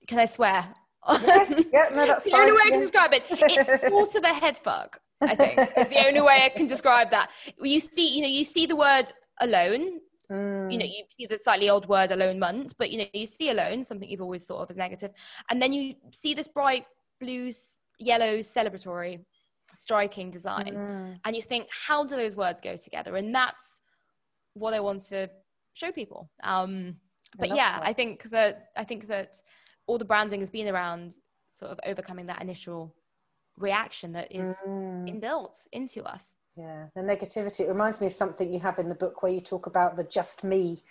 can 0.06 0.18
I 0.18 0.26
swear? 0.26 0.66
Yes, 1.08 1.64
yeah, 1.72 1.88
no, 1.94 2.06
that's 2.06 2.24
the 2.24 2.34
only 2.34 2.52
way 2.52 2.58
I 2.64 2.70
can 2.70 2.80
describe 2.80 3.12
it. 3.12 3.24
It's 3.30 3.80
sort 3.88 4.14
of 4.14 4.24
a 4.24 4.34
head 4.34 4.58
fuck. 4.58 5.00
I 5.20 5.34
think 5.34 5.56
the 5.90 6.06
only 6.06 6.20
way 6.20 6.42
I 6.44 6.48
can 6.48 6.66
describe 6.66 7.10
that. 7.12 7.30
You 7.60 7.78
see, 7.78 8.16
you 8.16 8.22
know, 8.22 8.28
you 8.28 8.44
see 8.44 8.66
the 8.66 8.76
word 8.76 9.12
alone. 9.40 10.00
Mm. 10.30 10.72
You 10.72 10.78
know, 10.78 10.84
you 10.84 11.04
see 11.18 11.26
the 11.26 11.38
slightly 11.38 11.68
old 11.68 11.88
word 11.88 12.10
alonement, 12.10 12.74
but 12.78 12.90
you 12.90 12.98
know, 12.98 13.06
you 13.12 13.26
see 13.26 13.50
alone, 13.50 13.84
something 13.84 14.08
you've 14.08 14.22
always 14.22 14.44
thought 14.44 14.62
of 14.62 14.70
as 14.70 14.76
negative, 14.76 15.10
and 15.50 15.60
then 15.60 15.72
you 15.72 15.94
see 16.12 16.34
this 16.34 16.48
bright 16.48 16.86
blue, 17.20 17.50
yellow, 17.98 18.38
celebratory, 18.38 19.24
striking 19.74 20.30
design, 20.30 20.74
mm. 20.74 21.18
and 21.24 21.36
you 21.36 21.42
think, 21.42 21.68
how 21.70 22.04
do 22.04 22.16
those 22.16 22.36
words 22.36 22.60
go 22.60 22.76
together? 22.76 23.16
And 23.16 23.34
that's 23.34 23.80
what 24.54 24.74
I 24.74 24.80
want 24.80 25.02
to 25.04 25.28
show 25.74 25.92
people. 25.92 26.30
Um, 26.42 26.96
but 27.38 27.50
I 27.50 27.54
yeah, 27.56 27.80
that. 27.80 27.88
I 27.88 27.92
think 27.92 28.24
that 28.30 28.68
I 28.76 28.84
think 28.84 29.08
that 29.08 29.40
all 29.86 29.98
the 29.98 30.04
branding 30.04 30.40
has 30.40 30.50
been 30.50 30.68
around 30.68 31.16
sort 31.50 31.70
of 31.70 31.80
overcoming 31.84 32.26
that 32.26 32.42
initial 32.42 32.94
reaction 33.58 34.12
that 34.12 34.30
is 34.30 34.56
mm. 34.66 35.08
inbuilt 35.08 35.66
into 35.72 36.02
us. 36.04 36.34
Yeah, 36.56 36.86
the 36.94 37.00
negativity. 37.00 37.60
It 37.60 37.68
reminds 37.68 38.00
me 38.00 38.08
of 38.08 38.12
something 38.12 38.52
you 38.52 38.60
have 38.60 38.78
in 38.78 38.88
the 38.88 38.94
book 38.94 39.22
where 39.22 39.32
you 39.32 39.40
talk 39.40 39.66
about 39.66 39.96
the 39.96 40.04
just 40.04 40.44
me 40.44 40.82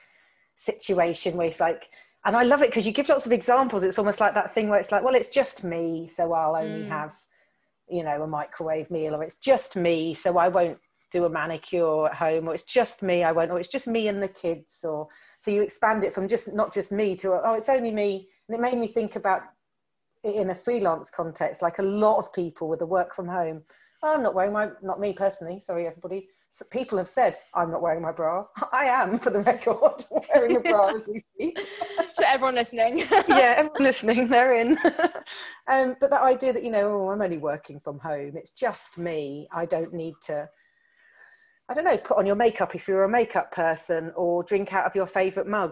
situation, 0.55 1.37
where 1.37 1.47
it's 1.47 1.59
like, 1.59 1.89
and 2.25 2.35
I 2.35 2.43
love 2.43 2.61
it 2.61 2.69
because 2.69 2.85
you 2.85 2.91
give 2.91 3.09
lots 3.09 3.25
of 3.25 3.31
examples. 3.31 3.83
It's 3.83 3.99
almost 3.99 4.19
like 4.19 4.33
that 4.33 4.53
thing 4.53 4.69
where 4.69 4.79
it's 4.79 4.91
like, 4.91 5.03
well, 5.03 5.15
it's 5.15 5.29
just 5.29 5.63
me, 5.63 6.07
so 6.07 6.33
I'll 6.33 6.55
only 6.55 6.83
mm. 6.83 6.89
have, 6.89 7.13
you 7.89 8.03
know, 8.03 8.23
a 8.23 8.27
microwave 8.27 8.89
meal, 8.89 9.15
or 9.15 9.23
it's 9.23 9.37
just 9.37 9.75
me, 9.75 10.13
so 10.13 10.37
I 10.37 10.47
won't 10.47 10.79
do 11.11 11.25
a 11.25 11.29
manicure 11.29 12.07
at 12.07 12.15
home 12.15 12.47
or 12.47 12.53
it's 12.53 12.63
just 12.63 13.03
me 13.03 13.23
i 13.23 13.31
won't 13.31 13.51
or 13.51 13.59
it's 13.59 13.69
just 13.69 13.87
me 13.87 14.07
and 14.07 14.23
the 14.23 14.27
kids 14.27 14.83
or 14.83 15.07
so 15.39 15.51
you 15.51 15.61
expand 15.61 16.03
it 16.03 16.13
from 16.13 16.27
just 16.27 16.53
not 16.53 16.73
just 16.73 16.91
me 16.91 17.15
to 17.15 17.39
oh 17.43 17.53
it's 17.53 17.69
only 17.69 17.91
me 17.91 18.27
and 18.47 18.57
it 18.57 18.61
made 18.61 18.77
me 18.77 18.87
think 18.87 19.15
about 19.15 19.41
in 20.23 20.51
a 20.51 20.55
freelance 20.55 21.09
context 21.09 21.61
like 21.61 21.79
a 21.79 21.83
lot 21.83 22.17
of 22.17 22.33
people 22.33 22.67
with 22.67 22.79
the 22.79 22.85
work 22.85 23.13
from 23.13 23.27
home 23.27 23.61
i'm 24.03 24.23
not 24.23 24.33
wearing 24.33 24.53
my 24.53 24.69
not 24.81 24.99
me 24.99 25.13
personally 25.13 25.59
sorry 25.59 25.87
everybody. 25.87 26.27
So 26.53 26.65
people 26.71 26.97
have 26.97 27.07
said 27.07 27.35
i'm 27.55 27.71
not 27.71 27.81
wearing 27.81 28.01
my 28.01 28.11
bra. 28.11 28.45
I 28.71 28.85
am 28.85 29.19
for 29.19 29.29
the 29.29 29.39
record 29.39 30.03
wearing 30.33 30.57
a 30.57 30.59
bra 30.59 30.87
as 30.87 31.07
we 31.07 31.19
speak. 31.19 31.59
To 32.17 32.29
everyone 32.29 32.55
listening. 32.55 32.97
Yeah 33.27 33.55
everyone 33.57 33.83
listening 33.83 34.27
they're 34.27 34.55
in. 34.55 34.77
Um, 35.67 35.95
but 35.99 36.09
that 36.09 36.21
idea 36.21 36.51
that 36.51 36.63
you 36.63 36.71
know 36.71 37.07
oh, 37.07 37.09
i'm 37.11 37.21
only 37.21 37.37
working 37.37 37.79
from 37.79 37.99
home 37.99 38.33
it's 38.35 38.51
just 38.51 38.97
me. 38.97 39.47
I 39.53 39.65
don't 39.65 39.93
need 39.93 40.15
to 40.23 40.49
I 41.71 41.73
don't 41.73 41.85
know, 41.85 41.95
put 41.95 42.17
on 42.17 42.25
your 42.25 42.35
makeup 42.35 42.75
if 42.75 42.85
you're 42.85 43.05
a 43.05 43.09
makeup 43.09 43.49
person 43.53 44.11
or 44.17 44.43
drink 44.43 44.73
out 44.73 44.85
of 44.85 44.93
your 44.93 45.07
favourite 45.07 45.47
mug. 45.47 45.71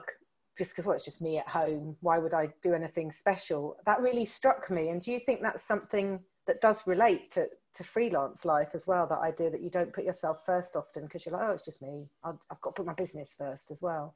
Just 0.57 0.71
because, 0.71 0.85
well, 0.85 0.95
it's 0.95 1.03
just 1.03 1.21
me 1.21 1.39
at 1.39 1.49
home. 1.49 1.97
Why 1.99 2.17
would 2.17 2.33
I 2.33 2.53
do 2.63 2.73
anything 2.73 3.11
special? 3.11 3.75
That 3.85 3.99
really 3.99 4.23
struck 4.23 4.71
me. 4.71 4.89
And 4.89 5.01
do 5.01 5.11
you 5.11 5.19
think 5.19 5.41
that's 5.41 5.63
something 5.63 6.21
that 6.47 6.61
does 6.61 6.87
relate 6.87 7.31
to, 7.31 7.47
to 7.75 7.83
freelance 7.83 8.45
life 8.45 8.69
as 8.73 8.87
well. 8.87 9.07
That 9.07 9.19
idea 9.19 9.49
that 9.49 9.61
you 9.61 9.69
don't 9.69 9.93
put 9.93 10.03
yourself 10.03 10.43
first 10.45 10.75
often 10.75 11.03
because 11.03 11.25
you're 11.25 11.33
like, 11.33 11.47
oh, 11.47 11.51
it's 11.51 11.65
just 11.65 11.81
me. 11.81 12.07
i 12.23 12.29
have 12.29 12.61
got 12.61 12.75
to 12.75 12.81
put 12.81 12.85
my 12.85 12.93
business 12.93 13.35
first 13.37 13.71
as 13.71 13.81
well. 13.81 14.15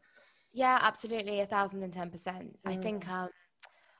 Yeah, 0.53 0.79
absolutely, 0.81 1.39
a 1.39 1.45
thousand 1.45 1.83
and 1.83 1.91
ten 1.91 2.09
percent. 2.11 2.57
I 2.65 2.75
think 2.75 3.09
um, 3.09 3.29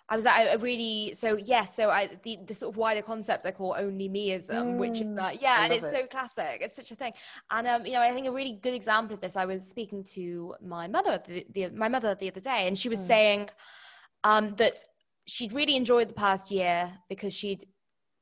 I 0.09 0.15
was 0.15 0.25
I 0.25 0.53
really 0.55 1.13
so 1.15 1.35
yes. 1.35 1.47
Yeah, 1.47 1.65
so 1.65 1.89
I 1.89 2.09
the, 2.23 2.37
the 2.45 2.53
sort 2.53 2.73
of 2.73 2.77
wider 2.77 3.01
concept 3.01 3.45
I 3.45 3.51
call 3.51 3.75
only 3.77 4.09
meism, 4.09 4.49
mm, 4.49 4.77
which 4.77 5.01
is 5.01 5.15
that 5.15 5.41
yeah, 5.41 5.55
I 5.59 5.63
and 5.65 5.73
it's 5.73 5.85
it. 5.85 5.91
so 5.91 6.05
classic. 6.05 6.59
It's 6.61 6.75
such 6.75 6.91
a 6.91 6.95
thing. 6.95 7.13
And 7.49 7.65
um, 7.65 7.85
you 7.85 7.93
know, 7.93 8.01
I 8.01 8.11
think 8.11 8.27
a 8.27 8.31
really 8.31 8.59
good 8.61 8.75
example 8.75 9.15
of 9.15 9.21
this. 9.21 9.35
I 9.35 9.45
was 9.45 9.67
speaking 9.67 10.03
to 10.15 10.55
my 10.61 10.87
mother 10.87 11.21
the, 11.25 11.45
the 11.53 11.69
my 11.69 11.89
mother 11.89 12.15
the 12.15 12.29
other 12.29 12.41
day, 12.41 12.67
and 12.67 12.77
she 12.77 12.89
was 12.89 12.99
mm. 12.99 13.07
saying 13.07 13.49
um, 14.23 14.49
that 14.57 14.83
she'd 15.25 15.53
really 15.53 15.75
enjoyed 15.75 16.09
the 16.09 16.13
past 16.13 16.51
year 16.51 16.91
because 17.09 17.33
she'd 17.33 17.63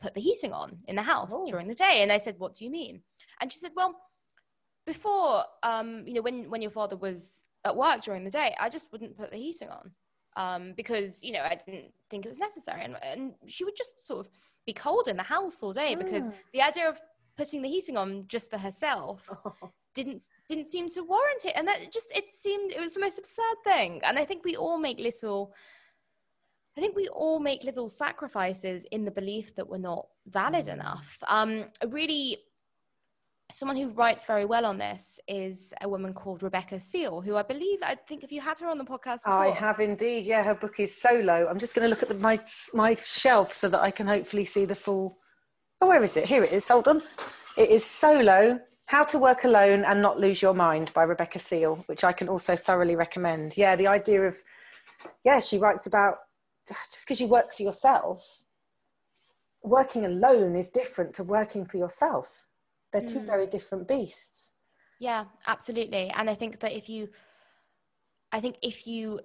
put 0.02 0.14
the 0.14 0.22
heating 0.22 0.54
on 0.54 0.78
in 0.88 0.96
the 0.96 1.02
house 1.02 1.32
oh. 1.34 1.48
during 1.48 1.68
the 1.68 1.74
day. 1.74 2.02
And 2.02 2.12
I 2.12 2.18
said, 2.18 2.36
"What 2.40 2.56
do 2.56 2.66
you 2.66 2.72
mean?" 2.72 3.02
And 3.40 3.52
she 3.52 3.60
said, 3.60 3.72
"Well, 3.76 4.00
before 4.86 5.44
um, 5.64 6.04
you 6.08 6.14
know, 6.14 6.22
when 6.22 6.50
when 6.50 6.62
your 6.62 6.72
father 6.72 6.98
was 6.98 7.44
at 7.64 7.76
work 7.76 8.04
during 8.04 8.24
the 8.24 8.32
day, 8.32 8.56
I 8.60 8.70
just 8.70 8.92
wouldn't 8.92 9.18
put 9.18 9.32
the 9.32 9.38
heating 9.38 9.70
on." 9.70 9.92
um, 10.36 10.74
because 10.76 11.24
you 11.24 11.34
know 11.34 11.42
I 11.42 11.58
didn't 11.66 11.92
think 12.10 12.26
it 12.26 12.30
was 12.30 12.40
necessary, 12.40 12.84
and, 12.84 12.96
and 13.04 13.34
she 13.48 13.64
would 13.64 13.76
just 13.76 14.06
sort 14.06 14.26
of 14.26 14.32
be 14.66 14.74
cold 14.74 15.08
in 15.08 15.18
the 15.18 15.24
house 15.24 15.64
all 15.64 15.74
day 15.74 15.96
because 15.96 16.28
mm. 16.28 16.34
the 16.54 16.62
idea 16.62 16.88
of 16.90 17.00
putting 17.38 17.62
the 17.62 17.70
heating 17.70 17.98
on 17.98 18.26
just 18.28 18.50
for 18.50 18.58
herself 18.58 19.30
oh. 19.46 19.72
didn't 19.96 20.22
didn't 20.48 20.70
seem 20.70 20.90
to 20.90 21.04
warrant 21.04 21.46
it, 21.46 21.54
and 21.56 21.68
that 21.68 21.92
just 21.92 22.12
it 22.16 22.34
seemed 22.34 22.72
it 22.72 22.80
was 22.80 22.94
the 22.94 23.00
most 23.00 23.20
absurd 23.20 23.58
thing. 23.64 24.02
And 24.04 24.18
I 24.18 24.26
think 24.26 24.44
we 24.44 24.56
all 24.56 24.78
make 24.78 25.00
little. 25.00 25.54
I 26.78 26.82
think 26.82 26.96
we 26.96 27.08
all 27.10 27.40
make 27.40 27.64
little 27.64 27.90
sacrifices 27.90 28.86
in 28.92 29.04
the 29.04 29.12
belief 29.12 29.56
that 29.56 29.68
we're 29.68 29.78
not 29.78 30.08
valid 30.28 30.66
mm. 30.66 30.74
enough. 30.74 31.18
Um, 31.28 31.66
really 31.88 32.38
someone 33.54 33.76
who 33.76 33.90
writes 33.90 34.26
very 34.26 34.46
well 34.46 34.66
on 34.66 34.78
this 34.78 35.20
is 35.28 35.74
a 35.82 35.90
woman 35.90 36.14
called 36.14 36.42
Rebecca 36.42 36.80
Seal, 36.80 37.22
who 37.22 37.36
I 37.36 37.44
believe, 37.44 37.80
I 37.84 37.96
think, 37.96 38.24
if 38.24 38.32
you 38.32 38.40
had 38.42 38.60
her 38.60 38.68
on 38.68 38.78
the 38.78 38.86
podcast 38.86 39.24
before? 39.24 39.34
I 39.34 39.50
have 39.50 39.80
indeed. 39.80 40.26
Yeah, 40.26 40.44
her 40.44 40.56
book 40.56 40.80
is 40.80 41.00
Solo. 41.00 41.48
I'm 41.50 41.60
just 41.60 41.76
going 41.76 41.86
to 41.86 41.90
look 41.90 42.04
at 42.04 42.10
the, 42.10 42.16
my 42.16 42.40
my 42.74 42.96
shelf 42.96 43.54
so 43.54 43.70
that 43.70 43.82
I 43.82 43.92
can 43.92 44.08
hopefully 44.08 44.46
see 44.46 44.66
the 44.66 44.76
full. 44.76 45.18
Oh, 45.82 45.88
where 45.88 46.04
is 46.04 46.16
it? 46.16 46.26
Here 46.26 46.44
it 46.44 46.52
is. 46.52 46.68
Hold 46.68 46.88
on. 46.88 47.02
It 47.58 47.70
is 47.70 47.84
Solo: 47.84 48.60
How 48.86 49.04
to 49.06 49.18
Work 49.18 49.44
Alone 49.44 49.84
and 49.84 50.02
Not 50.02 50.20
Lose 50.20 50.42
Your 50.42 50.54
Mind 50.54 50.94
by 50.94 51.04
Rebecca 51.04 51.40
Seal, 51.40 51.84
which 51.88 52.04
I 52.04 52.14
can 52.14 52.30
also 52.30 52.56
thoroughly 52.56 52.96
recommend. 52.96 53.58
Yeah, 53.58 53.76
the 53.76 53.88
idea 53.88 54.22
of 54.24 54.36
yeah, 55.26 55.40
she 55.40 55.58
writes 55.58 55.88
about 55.88 56.16
just 56.92 57.08
because 57.08 57.20
you 57.20 57.28
work 57.28 57.54
for 57.54 57.64
yourself, 57.64 58.44
working 59.64 60.06
alone 60.06 60.56
is 60.56 60.70
different 60.70 61.14
to 61.16 61.24
working 61.24 61.66
for 61.66 61.78
yourself 61.78 62.48
they're 62.92 63.02
two 63.02 63.20
mm. 63.20 63.26
very 63.26 63.48
different 63.48 63.88
beasts. 63.88 64.54
Yeah, 65.00 65.26
absolutely. 65.48 66.12
And 66.16 66.30
I 66.30 66.36
think 66.36 66.60
that 66.60 66.74
if 66.74 66.90
you, 66.90 67.10
I 68.32 68.40
think 68.40 68.58
if 68.62 68.86
you 68.86 69.20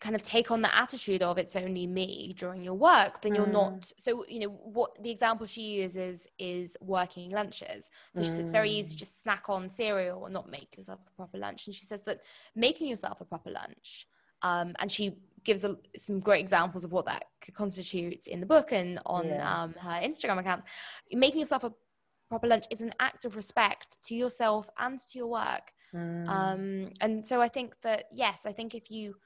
kind 0.00 0.16
of 0.16 0.22
take 0.24 0.50
on 0.50 0.60
the 0.60 0.76
attitude 0.76 1.22
of 1.22 1.38
it's 1.38 1.54
only 1.54 1.86
me 1.86 2.34
during 2.36 2.60
your 2.60 2.74
work 2.74 3.22
then 3.22 3.36
you're 3.36 3.46
mm. 3.46 3.52
not 3.52 3.92
so 3.96 4.24
you 4.26 4.40
know 4.40 4.48
what 4.48 5.00
the 5.00 5.08
example 5.08 5.46
she 5.46 5.60
uses 5.60 6.26
is 6.40 6.76
working 6.80 7.30
lunches 7.30 7.88
so 8.12 8.20
mm. 8.20 8.40
it's 8.40 8.50
very 8.50 8.68
easy 8.68 8.90
to 8.90 8.96
just 8.96 9.22
snack 9.22 9.44
on 9.48 9.68
cereal 9.68 10.18
or 10.18 10.28
not 10.28 10.50
make 10.50 10.76
yourself 10.76 10.98
a 11.06 11.14
proper 11.14 11.38
lunch 11.38 11.68
and 11.68 11.76
she 11.76 11.86
says 11.86 12.02
that 12.02 12.20
making 12.56 12.88
yourself 12.88 13.20
a 13.20 13.24
proper 13.24 13.50
lunch 13.50 14.08
um, 14.42 14.74
and 14.80 14.90
she 14.90 15.14
gives 15.44 15.64
a, 15.64 15.76
some 15.96 16.20
great 16.20 16.40
examples 16.40 16.84
of 16.84 16.92
what 16.92 17.06
that 17.06 17.24
constitutes 17.54 18.26
in 18.26 18.40
the 18.40 18.46
book 18.46 18.72
and 18.72 19.00
on 19.06 19.26
yeah. 19.26 19.62
um, 19.62 19.74
her 19.74 20.00
instagram 20.02 20.38
account 20.38 20.62
making 21.12 21.40
yourself 21.40 21.64
a 21.64 21.72
proper 22.32 22.46
lunch 22.46 22.64
is 22.70 22.80
an 22.80 22.94
act 22.98 23.26
of 23.26 23.36
respect 23.36 23.98
to 24.02 24.14
yourself 24.14 24.66
and 24.78 24.98
to 24.98 25.18
your 25.18 25.26
work. 25.26 25.70
Mm. 25.94 26.26
Um, 26.26 26.88
and 27.02 27.26
so 27.26 27.42
I 27.42 27.48
think 27.48 27.74
that, 27.82 28.04
yes, 28.10 28.46
I 28.46 28.52
think 28.52 28.74
if 28.74 28.90
you 28.90 29.16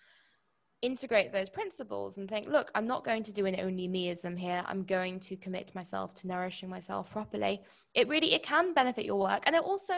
integrate 0.83 1.33
those 1.33 1.49
principles 1.49 2.17
and 2.17 2.29
think, 2.29 2.49
look, 2.49 2.73
I'm 2.75 2.89
not 2.89 3.05
going 3.05 3.23
to 3.23 3.33
do 3.33 3.47
an 3.47 3.61
only 3.61 3.87
meism 3.89 4.37
here. 4.37 4.61
I'm 4.67 4.83
going 4.83 5.21
to 5.21 5.37
commit 5.37 5.73
myself 5.73 6.15
to 6.15 6.27
nourishing 6.27 6.69
myself 6.69 7.09
properly. 7.13 7.63
It 7.95 8.09
really, 8.09 8.35
it 8.35 8.43
can 8.43 8.75
benefit 8.75 9.05
your 9.05 9.21
work. 9.21 9.45
And 9.47 9.55
it 9.55 9.63
also, 9.63 9.95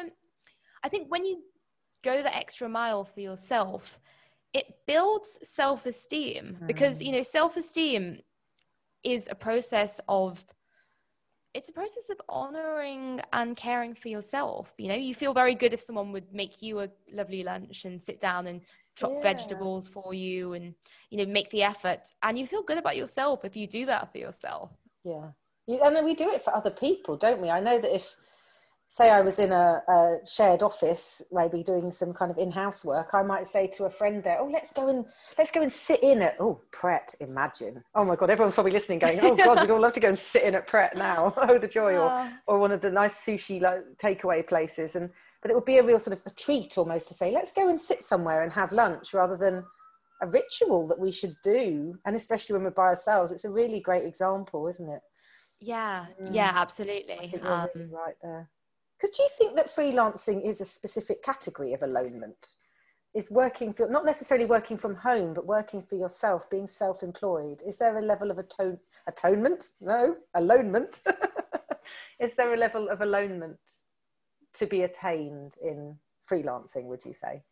I 0.85 0.90
think 0.90 1.11
when 1.11 1.24
you 1.24 1.42
go 2.04 2.22
the 2.22 2.37
extra 2.37 2.68
mile 2.68 3.04
for 3.04 3.20
yourself, 3.20 3.98
it 4.54 4.66
builds 4.87 5.38
self-esteem 5.42 6.58
mm. 6.61 6.66
because, 6.66 7.02
you 7.02 7.12
know, 7.12 7.22
self-esteem 7.22 8.20
is 9.04 9.28
a 9.30 9.34
process 9.34 10.00
of 10.08 10.44
it's 11.54 11.70
a 11.70 11.72
process 11.72 12.11
of 12.11 12.20
honoring 12.28 13.20
and 13.32 13.56
caring 13.56 13.94
for 13.94 14.08
yourself. 14.08 14.70
You 14.76 14.88
know, 14.88 14.94
you 14.94 15.14
feel 15.14 15.32
very 15.32 15.54
good 15.54 15.72
if 15.72 15.80
someone 15.80 16.12
would 16.12 16.32
make 16.32 16.61
you 16.62 16.80
a 16.80 16.90
lovely 17.11 17.42
lunch 17.42 17.84
and 17.84 18.04
sit 18.04 18.20
down 18.20 18.46
and 18.46 18.61
chop 18.96 19.12
yeah. 19.14 19.22
vegetables 19.22 19.88
for 19.88 20.12
you 20.12 20.52
and, 20.52 20.74
you 21.11 21.18
know, 21.18 21.26
make 21.26 21.50
the 21.50 21.62
effort. 21.62 22.00
And 22.22 22.38
you 22.38 22.46
feel 22.46 22.62
good 22.62 22.78
about 22.78 22.96
yourself 22.96 23.44
if 23.44 23.56
you 23.56 23.66
do 23.66 23.87
that 23.87 24.12
for 24.12 24.18
yourself. 24.18 24.70
Yeah. 25.04 25.30
And 25.66 25.96
then 25.96 26.04
we 26.04 26.14
do 26.14 26.30
it 26.30 26.44
for 26.44 26.54
other 26.54 26.70
people, 26.70 27.16
don't 27.16 27.40
we? 27.40 27.50
I 27.50 27.61
know 27.61 27.80
that 27.80 27.94
if 27.94 28.14
say 28.88 29.11
I 29.11 29.20
was 29.20 29.38
in 29.38 29.53
a, 29.53 29.83
a, 29.87 30.16
shared 30.27 30.62
office, 30.62 31.22
maybe 31.31 31.62
doing 31.62 31.92
some 31.92 32.14
kind 32.14 32.31
of 32.31 32.38
in-house 32.38 32.87
work, 32.87 33.11
I 33.12 33.22
might 33.22 33.46
say 33.46 33.66
to 33.68 33.85
a 33.85 33.90
friend 33.90 34.22
there, 34.24 34.38
"Oh, 34.40 34.48
let's 34.51 34.72
go 34.72 34.88
and 34.88 35.05
let's 35.37 35.51
go 35.51 35.62
and 35.62 35.70
sit 35.70 36.03
in 36.03 36.22
at 36.22 36.37
oh 36.40 36.62
Pret. 36.72 37.14
Imagine, 37.20 37.85
oh 37.94 38.05
my 38.05 38.16
God, 38.16 38.31
everyone's 38.31 38.55
probably 38.55 38.72
listening, 38.72 38.98
going, 38.98 39.20
"Oh 39.22 39.37
God, 39.37 39.61
we'd 39.61 39.70
all 39.70 39.81
love 39.81 39.92
to 39.92 40.01
go 40.01 40.09
and 40.09 40.18
sit 40.18 40.42
in 40.42 40.55
at 40.55 40.66
Pret 40.66 40.96
now." 40.96 41.35
oh, 41.37 41.59
the 41.59 41.68
joy, 41.68 41.98
or 41.98 42.33
or 42.46 42.59
one 42.59 42.72
of 42.72 42.81
the 42.81 42.90
nice 42.90 43.14
sushi 43.14 43.61
like, 43.61 43.83
takeaway 43.98 44.46
places, 44.46 44.96
and 44.96 45.11
but 45.42 45.51
it 45.51 45.55
would 45.55 45.66
be 45.66 45.79
a 45.79 45.83
real 45.83 45.98
sort 46.01 46.16
of 46.16 46.27
a 46.27 46.31
treat 46.35 46.79
almost 46.79 47.09
to 47.09 47.14
say, 47.14 47.31
"Let's 47.31 47.53
go 47.53 47.68
and 47.68 47.79
sit 47.79 48.03
somewhere 48.03 48.42
and 48.42 48.53
have 48.53 48.72
lunch," 48.72 49.12
rather 49.12 49.37
than 49.37 49.64
a 50.22 50.27
ritual 50.27 50.88
that 50.88 50.98
we 50.98 51.12
should 51.12 51.35
do, 51.44 51.94
and 52.07 52.16
especially 52.16 52.55
when 52.55 52.64
we're 52.64 52.70
by 52.70 52.87
ourselves. 52.87 53.33
It's 53.33 53.44
a 53.44 53.51
really 53.51 53.81
great 53.81 54.05
example, 54.05 54.66
isn't 54.66 54.88
it? 54.88 55.01
Yeah, 55.61 56.07
mm. 56.20 56.29
yeah, 56.33 56.53
absolutely. 56.55 57.14
I 57.14 57.18
think 57.18 57.42
you're 57.42 57.53
um, 57.53 57.68
really 57.74 57.90
right 57.90 58.14
there. 58.22 58.48
Because 58.98 59.16
do 59.16 59.22
you 59.22 59.28
think 59.38 59.56
that 59.56 59.68
freelancing 59.68 60.44
is 60.44 60.61
a 60.61 60.64
specific 60.64 61.22
category 61.22 61.72
of 61.72 61.80
alonement? 61.80 62.54
Is 63.14 63.30
working 63.30 63.72
for 63.72 63.88
not 63.88 64.04
necessarily 64.04 64.44
working 64.44 64.76
from 64.76 64.94
home, 64.94 65.34
but 65.34 65.46
working 65.46 65.82
for 65.82 65.96
yourself, 65.96 66.50
being 66.50 66.66
self-employed. 66.66 67.62
Is 67.66 67.78
there 67.78 67.96
a 67.96 68.02
level 68.02 68.30
of 68.30 68.38
atone, 68.38 68.78
atonement? 69.06 69.70
No, 69.80 70.16
alonement. 70.37 71.02
is 72.20 72.34
there 72.34 72.52
a 72.52 72.56
level 72.56 72.88
of 72.88 73.00
alonement 73.00 73.56
to 74.54 74.66
be 74.66 74.82
attained 74.82 75.54
in 75.62 75.96
freelancing? 76.30 76.84
Would 76.84 77.04
you 77.04 77.14
say? 77.14 77.42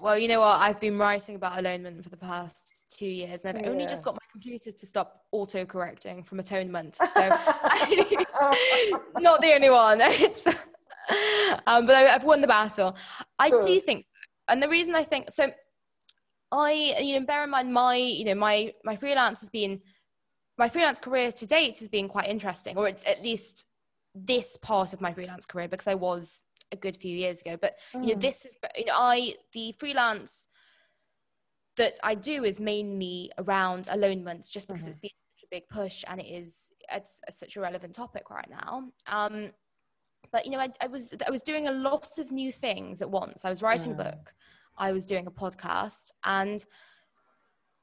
Well, 0.00 0.18
you 0.18 0.28
know 0.28 0.40
what? 0.40 0.60
I've 0.60 0.80
been 0.80 0.98
writing 0.98 1.36
about 1.36 1.58
alonement 1.58 2.02
for 2.02 2.10
the 2.10 2.16
past 2.16 2.72
two 2.90 3.06
years, 3.06 3.42
and 3.42 3.56
I've 3.56 3.64
yeah. 3.64 3.70
only 3.70 3.86
just 3.86 4.04
got 4.04 4.14
my 4.14 4.26
computer 4.30 4.72
to 4.72 4.86
stop 4.86 5.22
auto 5.32 5.64
correcting 5.64 6.22
from 6.22 6.40
atonement. 6.40 6.96
So, 6.96 7.04
not 9.18 9.40
the 9.40 9.52
only 9.54 9.70
one. 9.70 10.00
It's 10.00 10.44
um, 11.66 11.86
but 11.86 11.94
I, 11.94 12.00
have 12.02 12.24
won 12.24 12.40
the 12.40 12.46
battle. 12.46 12.96
I 13.38 13.50
Good. 13.50 13.62
do 13.62 13.80
think, 13.80 14.04
so. 14.04 14.52
and 14.52 14.62
the 14.62 14.68
reason 14.68 14.94
I 14.94 15.04
think 15.04 15.30
so, 15.30 15.50
I 16.52 16.96
you 17.00 17.18
know 17.18 17.26
bear 17.26 17.44
in 17.44 17.50
mind 17.50 17.72
my 17.72 17.96
you 17.96 18.24
know 18.24 18.34
my 18.34 18.72
my 18.84 18.96
freelance 18.96 19.40
has 19.40 19.50
been 19.50 19.80
my 20.56 20.68
freelance 20.68 20.98
career 21.00 21.30
to 21.32 21.46
date 21.46 21.78
has 21.78 21.88
been 21.88 22.08
quite 22.08 22.28
interesting, 22.28 22.76
or 22.76 22.88
at 22.88 23.22
least 23.22 23.66
this 24.14 24.56
part 24.56 24.92
of 24.92 25.00
my 25.00 25.12
freelance 25.12 25.46
career 25.46 25.68
because 25.68 25.86
I 25.86 25.94
was 25.94 26.42
a 26.72 26.76
good 26.76 26.96
few 26.96 27.16
years 27.16 27.40
ago. 27.40 27.56
But 27.60 27.76
mm. 27.94 28.02
you 28.02 28.08
know 28.08 28.18
mm. 28.18 28.20
this 28.20 28.44
is 28.44 28.54
you 28.76 28.86
know 28.86 28.94
I 28.96 29.34
the 29.52 29.72
freelance 29.78 30.48
that 31.76 31.98
I 32.02 32.14
do 32.14 32.44
is 32.44 32.60
mainly 32.60 33.30
around 33.38 33.86
alonements, 33.86 34.50
just 34.50 34.68
because 34.68 34.82
mm-hmm. 34.82 34.90
it's 34.90 35.00
been 35.00 35.10
such 35.38 35.44
a 35.44 35.48
big 35.50 35.68
push 35.68 36.04
and 36.08 36.20
it 36.20 36.26
is 36.26 36.70
it's, 36.92 37.20
it's 37.26 37.38
such 37.38 37.56
a 37.56 37.60
relevant 37.60 37.94
topic 37.94 38.30
right 38.30 38.48
now. 38.50 38.90
Um, 39.06 39.50
but 40.32 40.44
you 40.44 40.52
know 40.52 40.58
I, 40.58 40.68
I, 40.80 40.86
was 40.86 41.14
i 41.26 41.30
was 41.30 41.42
doing 41.42 41.68
a 41.68 41.72
lot 41.72 42.18
of 42.18 42.30
new 42.30 42.52
things 42.52 43.02
at 43.02 43.10
once 43.10 43.44
i 43.44 43.50
was 43.50 43.62
writing 43.62 43.92
mm. 43.92 44.00
a 44.00 44.04
book 44.04 44.34
i 44.76 44.92
was 44.92 45.04
doing 45.04 45.26
a 45.26 45.30
podcast 45.30 46.10
and 46.24 46.64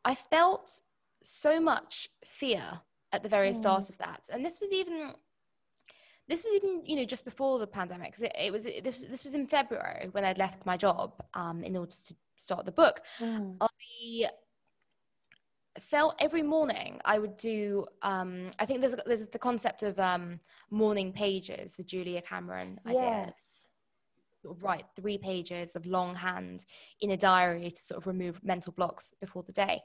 i 0.04 0.16
felt 0.16 0.82
so 1.24 1.60
much 1.60 2.10
fear 2.26 2.64
at 3.12 3.24
the 3.24 3.30
very 3.30 3.52
mm. 3.52 3.56
start 3.56 3.90
of 3.90 3.98
that 3.98 4.22
and 4.32 4.46
this 4.46 4.60
was 4.60 4.72
even 4.72 5.14
this 6.28 6.44
was 6.44 6.54
even 6.56 6.82
you 6.86 6.96
know 6.96 7.06
just 7.06 7.26
before 7.26 7.60
the 7.60 7.68
pandemic 7.68 8.10
because 8.10 8.24
it, 8.24 8.36
it, 8.38 8.52
was 8.52 8.66
it, 8.66 8.84
this, 8.84 9.04
this 9.04 9.24
was 9.24 9.36
in 9.36 9.48
february 9.48 10.10
when 10.12 10.26
i'd 10.26 10.38
left 10.38 10.66
my 10.66 10.78
job 10.78 11.14
um, 11.34 11.64
in 11.64 11.76
order 11.78 11.92
to 11.92 12.16
start 12.38 12.66
the 12.66 12.72
book 12.72 13.02
mm. 13.20 13.56
i 13.62 14.28
felt 15.80 16.16
every 16.20 16.44
morning 16.44 17.00
I 17.06 17.20
would 17.20 17.36
do. 17.38 17.86
Um, 18.02 18.52
I 18.60 18.66
think 18.66 18.82
there's 18.82 18.96
there's 19.06 19.28
the 19.28 19.40
concept 19.40 19.84
of 19.84 20.00
um, 20.00 20.40
morning 20.70 21.12
pages, 21.12 21.76
the 21.76 21.84
Julia 21.84 22.22
Cameron 22.22 22.80
idea. 22.86 23.02
Yes. 23.28 23.34
Sort 24.42 24.58
of 24.58 24.64
write 24.64 24.86
three 24.96 25.18
pages 25.18 25.76
of 25.76 25.86
longhand 25.88 26.66
in 27.02 27.12
a 27.12 27.18
diary 27.18 27.72
to 27.72 27.84
sort 27.84 27.98
of 27.98 28.06
remove 28.06 28.44
mental 28.44 28.74
blocks 28.74 29.12
before 29.20 29.42
the 29.44 29.52
day. 29.52 29.82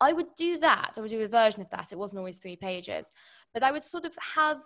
I 0.00 0.12
would 0.12 0.32
do 0.36 0.56
that. 0.58 0.92
I 0.96 1.00
would 1.00 1.10
do 1.10 1.20
a 1.22 1.28
version 1.28 1.62
of 1.62 1.70
that. 1.70 1.90
It 1.90 1.98
wasn't 1.98 2.18
always 2.18 2.38
three 2.38 2.54
pages, 2.56 3.10
but 3.52 3.64
I 3.64 3.72
would 3.72 3.82
sort 3.82 4.04
of 4.04 4.16
have 4.36 4.58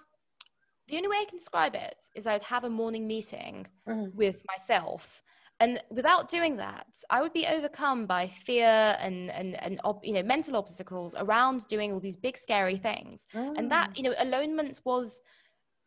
the 0.86 0.96
only 0.96 1.08
way 1.08 1.16
I 1.20 1.24
can 1.24 1.38
describe 1.38 1.74
it 1.74 1.96
is 2.14 2.26
I'd 2.26 2.42
have 2.42 2.64
a 2.64 2.70
morning 2.70 3.06
meeting 3.06 3.66
Mm. 3.86 4.14
with 4.14 4.42
myself. 4.46 5.22
And 5.60 5.82
without 5.90 6.28
doing 6.28 6.56
that, 6.58 6.86
I 7.10 7.20
would 7.20 7.32
be 7.32 7.46
overcome 7.46 8.06
by 8.06 8.28
fear 8.28 8.96
and, 9.00 9.30
and, 9.30 9.60
and 9.60 9.80
you 10.04 10.12
know, 10.12 10.22
mental 10.22 10.56
obstacles 10.56 11.16
around 11.18 11.66
doing 11.66 11.92
all 11.92 12.00
these 12.00 12.16
big, 12.16 12.38
scary 12.38 12.76
things. 12.76 13.26
And 13.56 13.70
that, 13.70 13.90
you 13.96 14.04
know, 14.04 14.14
alonement 14.20 14.80
was, 14.84 15.20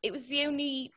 it 0.03 0.11
was 0.11 0.25
the 0.27 0.45
only 0.45 0.91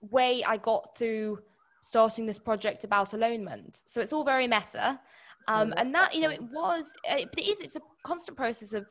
way 0.00 0.44
I 0.44 0.56
got 0.56 0.96
through 0.96 1.40
starting 1.82 2.26
this 2.26 2.38
project 2.38 2.84
about 2.84 3.08
alonement. 3.08 3.82
So 3.86 4.00
it's 4.00 4.12
all 4.12 4.24
very 4.24 4.46
meta. 4.46 5.00
Um, 5.48 5.74
and 5.76 5.94
that, 5.94 6.14
you 6.14 6.20
know, 6.20 6.30
it 6.30 6.42
was, 6.42 6.92
uh, 7.10 7.22
but 7.30 7.38
it 7.38 7.48
is, 7.48 7.60
it's 7.60 7.76
a 7.76 7.80
constant 8.04 8.36
process 8.36 8.72
of 8.72 8.86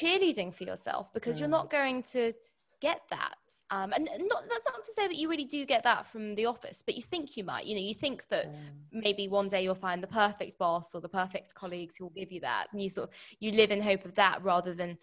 cheerleading 0.00 0.54
for 0.54 0.64
yourself 0.64 1.12
because 1.12 1.40
you're 1.40 1.48
Mm. 1.48 1.52
not 1.52 1.70
going 1.70 2.02
to 2.04 2.32
get 2.80 3.00
that. 3.10 3.36
Um, 3.70 3.92
and 3.92 4.04
not, 4.04 4.42
that's 4.48 4.64
not 4.64 4.84
to 4.84 4.92
say 4.92 5.06
that 5.08 5.16
you 5.16 5.28
really 5.28 5.44
do 5.44 5.64
get 5.64 5.82
that 5.84 6.06
from 6.06 6.34
the 6.34 6.46
office, 6.46 6.82
but 6.84 6.94
you 6.94 7.02
think 7.02 7.36
you 7.36 7.44
might, 7.44 7.66
you 7.66 7.74
know, 7.74 7.80
you 7.80 7.94
think 7.94 8.26
that 8.28 8.46
Mm. 8.46 9.02
maybe 9.02 9.28
one 9.28 9.48
day 9.48 9.62
you'll 9.62 9.74
find 9.74 10.02
the 10.02 10.06
perfect 10.06 10.58
boss 10.58 10.94
or 10.94 11.00
the 11.00 11.08
perfect 11.08 11.54
colleagues 11.54 11.96
who 11.96 12.04
will 12.04 12.12
give 12.12 12.30
you 12.30 12.40
that. 12.40 12.68
And 12.72 12.80
you 12.80 12.90
sort 12.90 13.08
of, 13.08 13.14
you 13.40 13.52
live 13.52 13.70
in 13.70 13.80
hope 13.80 14.04
of 14.04 14.14
that 14.14 14.42
rather 14.42 14.74
than 14.74 14.98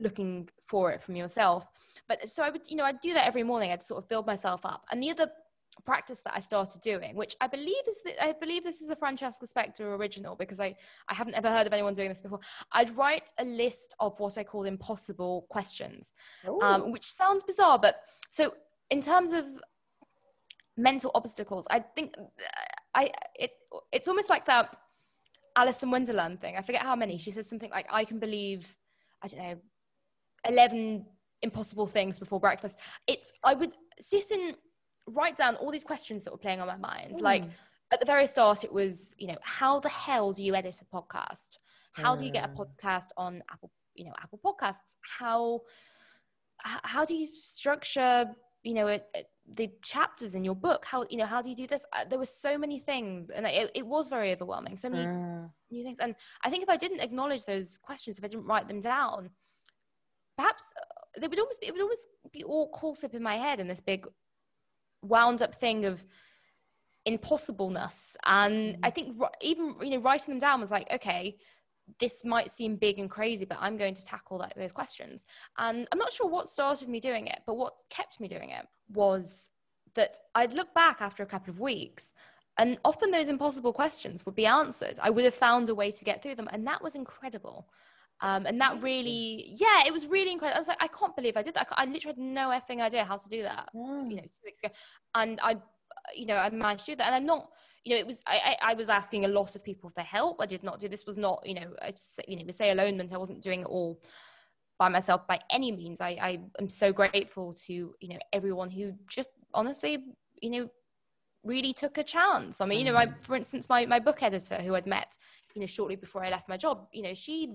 looking 0.00 0.48
for 0.66 0.92
it 0.92 1.02
from 1.02 1.16
yourself. 1.16 1.66
But 2.08 2.28
so 2.28 2.42
I 2.42 2.50
would, 2.50 2.62
you 2.68 2.76
know, 2.76 2.84
I'd 2.84 3.00
do 3.00 3.14
that 3.14 3.26
every 3.26 3.42
morning. 3.42 3.70
I'd 3.70 3.82
sort 3.82 4.02
of 4.02 4.08
build 4.08 4.26
myself 4.26 4.64
up. 4.64 4.84
And 4.90 5.02
the 5.02 5.10
other 5.10 5.30
practice 5.82 6.20
that 6.24 6.34
I 6.34 6.40
started 6.40 6.80
doing, 6.80 7.14
which 7.14 7.36
I 7.40 7.46
believe 7.46 7.82
is 7.88 7.98
that 8.04 8.22
I 8.22 8.32
believe 8.32 8.64
this 8.64 8.80
is 8.80 8.88
a 8.88 8.96
Francesca 8.96 9.46
Spector 9.46 9.96
original 9.98 10.36
because 10.36 10.60
I, 10.60 10.74
I 11.08 11.14
haven't 11.14 11.34
ever 11.34 11.50
heard 11.50 11.66
of 11.66 11.72
anyone 11.72 11.94
doing 11.94 12.08
this 12.08 12.20
before. 12.20 12.40
I'd 12.72 12.96
write 12.96 13.32
a 13.38 13.44
list 13.44 13.94
of 14.00 14.18
what 14.18 14.38
I 14.38 14.44
call 14.44 14.64
impossible 14.64 15.46
questions, 15.50 16.12
um, 16.62 16.90
which 16.92 17.04
sounds 17.04 17.44
bizarre, 17.44 17.78
but 17.78 17.96
so 18.30 18.54
in 18.90 19.00
terms 19.00 19.32
of 19.32 19.44
mental 20.76 21.10
obstacles, 21.14 21.66
I 21.70 21.80
think 21.80 22.14
I 22.94 23.10
it 23.34 23.52
it's 23.92 24.08
almost 24.08 24.30
like 24.30 24.44
that 24.46 24.76
Alice 25.56 25.82
in 25.82 25.90
Wonderland 25.90 26.40
thing. 26.40 26.56
I 26.56 26.62
forget 26.62 26.82
how 26.82 26.96
many. 26.96 27.18
She 27.18 27.30
says 27.30 27.48
something 27.48 27.70
like, 27.70 27.86
"I 27.90 28.04
can 28.04 28.18
believe, 28.18 28.74
I 29.22 29.28
don't 29.28 29.40
know, 29.40 29.56
eleven 30.44 31.06
impossible 31.42 31.86
things 31.86 32.18
before 32.18 32.40
breakfast." 32.40 32.78
It's 33.06 33.32
I 33.44 33.54
would 33.54 33.72
sit 34.00 34.30
and 34.30 34.56
write 35.08 35.36
down 35.36 35.56
all 35.56 35.70
these 35.70 35.84
questions 35.84 36.24
that 36.24 36.30
were 36.32 36.38
playing 36.38 36.60
on 36.60 36.66
my 36.66 36.76
mind. 36.76 37.20
Like 37.20 37.44
Mm. 37.44 37.50
at 37.92 38.00
the 38.00 38.06
very 38.06 38.26
start, 38.26 38.64
it 38.64 38.72
was 38.72 39.14
you 39.18 39.28
know, 39.28 39.38
how 39.42 39.80
the 39.80 39.88
hell 39.88 40.32
do 40.32 40.42
you 40.42 40.54
edit 40.54 40.80
a 40.82 40.84
podcast? 40.84 41.58
How 41.92 42.14
do 42.16 42.24
you 42.24 42.32
get 42.32 42.44
a 42.44 42.48
Mm. 42.48 42.56
podcast 42.56 43.08
on 43.16 43.42
Apple, 43.50 43.70
you 43.94 44.04
know, 44.04 44.12
Apple 44.22 44.38
Podcasts? 44.44 44.96
How 45.18 45.62
how 46.62 47.04
do 47.04 47.14
you 47.14 47.28
structure 47.32 48.34
you 48.62 48.74
know 48.74 48.86
it, 48.88 49.08
it- 49.14 49.30
the 49.48 49.70
chapters 49.82 50.34
in 50.34 50.42
your 50.42 50.56
book 50.56 50.84
how 50.84 51.04
you 51.08 51.16
know 51.18 51.26
how 51.26 51.40
do 51.40 51.48
you 51.48 51.54
do 51.54 51.68
this 51.68 51.86
uh, 51.92 52.04
there 52.04 52.18
were 52.18 52.26
so 52.26 52.58
many 52.58 52.80
things 52.80 53.30
and 53.30 53.46
it, 53.46 53.70
it 53.76 53.86
was 53.86 54.08
very 54.08 54.32
overwhelming 54.32 54.76
so 54.76 54.90
many 54.90 55.04
Mm. 55.06 55.52
new 55.70 55.84
things 55.84 56.00
and 56.00 56.16
i 56.42 56.50
think 56.50 56.64
if 56.64 56.68
i 56.68 56.76
didn't 56.76 56.98
acknowledge 57.00 57.44
those 57.44 57.78
questions 57.78 58.18
if 58.18 58.24
i 58.24 58.28
didn't 58.28 58.46
write 58.46 58.66
them 58.66 58.80
down 58.80 59.30
perhaps 60.36 60.72
uh, 60.80 61.20
they 61.20 61.28
would 61.28 61.38
almost 61.38 61.60
be, 61.60 61.68
it 61.68 61.72
would 61.72 61.82
always 61.82 62.06
be 62.32 62.42
all 62.42 62.68
caught 62.70 63.04
up 63.04 63.14
in 63.14 63.22
my 63.22 63.36
head 63.36 63.60
in 63.60 63.68
this 63.68 63.80
big 63.80 64.06
wound 65.08 65.42
up 65.42 65.54
thing 65.54 65.84
of 65.84 66.04
impossibleness. 67.06 68.16
And 68.24 68.76
mm. 68.76 68.78
i 68.82 68.90
think 68.90 69.16
even 69.40 69.74
you 69.80 69.90
know 69.90 69.98
writing 69.98 70.32
them 70.32 70.40
down 70.40 70.60
was 70.60 70.70
like 70.70 70.92
okay 70.92 71.36
this 72.00 72.24
might 72.24 72.50
seem 72.50 72.74
big 72.74 72.98
and 72.98 73.08
crazy 73.08 73.44
but 73.44 73.58
i'm 73.60 73.76
going 73.76 73.94
to 73.94 74.04
tackle 74.04 74.38
that, 74.38 74.54
those 74.56 74.72
questions. 74.72 75.26
And 75.58 75.86
i'm 75.92 75.98
not 75.98 76.12
sure 76.12 76.28
what 76.28 76.48
started 76.48 76.88
me 76.88 77.00
doing 77.00 77.28
it 77.28 77.40
but 77.46 77.56
what 77.56 77.74
kept 77.90 78.20
me 78.20 78.28
doing 78.28 78.50
it 78.50 78.66
was 78.92 79.50
that 79.94 80.18
i'd 80.34 80.52
look 80.52 80.74
back 80.74 81.00
after 81.00 81.22
a 81.22 81.26
couple 81.26 81.50
of 81.50 81.60
weeks 81.60 82.12
and 82.58 82.78
often 82.84 83.10
those 83.10 83.28
impossible 83.28 83.72
questions 83.72 84.24
would 84.24 84.34
be 84.34 84.46
answered. 84.46 84.98
I 85.02 85.10
would 85.10 85.24
have 85.24 85.34
found 85.34 85.68
a 85.68 85.74
way 85.74 85.90
to 85.90 86.04
get 86.04 86.22
through 86.22 86.36
them 86.36 86.48
and 86.52 86.66
that 86.66 86.82
was 86.82 86.94
incredible 86.94 87.68
um, 88.20 88.46
and 88.46 88.60
that 88.60 88.80
really 88.82 89.54
yeah 89.56 89.82
it 89.86 89.92
was 89.92 90.06
really 90.06 90.32
incredible 90.32 90.56
i 90.56 90.58
was 90.58 90.68
like 90.68 90.82
i 90.82 90.88
can't 90.88 91.14
believe 91.14 91.36
i 91.36 91.42
did 91.42 91.54
that. 91.54 91.68
I, 91.72 91.82
I 91.82 91.86
literally 91.86 92.14
had 92.16 92.18
no 92.18 92.48
effing 92.48 92.80
idea 92.80 93.04
how 93.04 93.16
to 93.16 93.28
do 93.28 93.42
that 93.42 93.68
Mm. 93.74 94.10
you 94.10 94.16
know 94.16 94.22
two 94.22 94.44
weeks 94.44 94.60
ago. 94.62 94.72
And 95.14 95.38
i 95.42 95.56
you 96.14 96.26
know 96.26 96.36
i 96.36 96.48
managed 96.50 96.86
to 96.86 96.92
do 96.92 96.96
that. 96.96 97.06
And 97.06 97.14
i'm 97.14 97.26
not 97.26 97.50
you 97.84 97.92
know 97.92 97.98
it 97.98 98.06
was 98.06 98.22
I, 98.26 98.56
I 98.60 98.70
I 98.70 98.74
was 98.74 98.88
asking 98.88 99.24
a 99.24 99.28
lot 99.28 99.54
of 99.54 99.62
people 99.62 99.90
for 99.90 100.00
help. 100.00 100.40
I 100.40 100.46
did 100.46 100.62
not 100.62 100.80
do 100.80 100.88
this 100.88 101.06
was 101.06 101.16
not 101.16 101.42
you 101.44 101.54
know 101.54 101.68
I 101.82 101.92
you 102.26 102.36
know 102.36 102.44
we 102.46 102.52
say 102.52 102.70
alonement 102.70 103.12
i 103.12 103.18
wasn't 103.18 103.42
doing 103.42 103.60
it 103.60 103.66
all 103.66 104.00
by 104.78 104.88
myself 104.88 105.26
by 105.26 105.38
any 105.50 105.70
means. 105.72 106.00
I 106.00 106.10
i 106.30 106.40
am 106.58 106.68
so 106.68 106.92
grateful 106.92 107.52
to 107.66 107.72
you 108.00 108.08
know 108.08 108.18
everyone 108.32 108.70
who 108.70 108.92
just 109.08 109.30
honestly 109.54 109.98
you 110.42 110.50
know 110.50 110.70
really 111.44 111.72
took 111.72 111.96
a 111.98 112.02
chance. 112.02 112.60
I 112.60 112.66
mean 112.66 112.80
you 112.80 112.86
know 112.86 112.92
my 112.92 113.08
for 113.20 113.36
instance 113.36 113.68
my 113.68 113.86
my 113.86 114.00
book 114.00 114.22
editor 114.22 114.56
who 114.56 114.74
i'd 114.74 114.86
met 114.86 115.16
you 115.54 115.60
know 115.60 115.66
shortly 115.66 115.96
before 115.96 116.24
i 116.24 116.30
left 116.30 116.48
my 116.48 116.56
job 116.56 116.88
you 116.92 117.02
know 117.02 117.14
she 117.14 117.54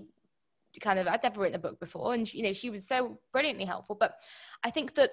kind 0.80 0.98
of 0.98 1.06
i'd 1.08 1.22
never 1.22 1.40
written 1.40 1.56
a 1.56 1.58
book 1.58 1.78
before 1.80 2.14
and 2.14 2.32
you 2.32 2.42
know 2.42 2.52
she 2.52 2.70
was 2.70 2.86
so 2.86 3.18
brilliantly 3.32 3.64
helpful 3.64 3.96
but 3.98 4.14
i 4.64 4.70
think 4.70 4.94
that 4.94 5.10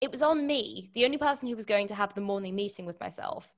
it 0.00 0.10
was 0.10 0.22
on 0.22 0.46
me, 0.46 0.90
the 0.94 1.04
only 1.04 1.18
person 1.18 1.48
who 1.48 1.56
was 1.56 1.66
going 1.66 1.88
to 1.88 1.94
have 1.94 2.14
the 2.14 2.20
morning 2.20 2.54
meeting 2.54 2.86
with 2.86 2.98
myself, 3.00 3.54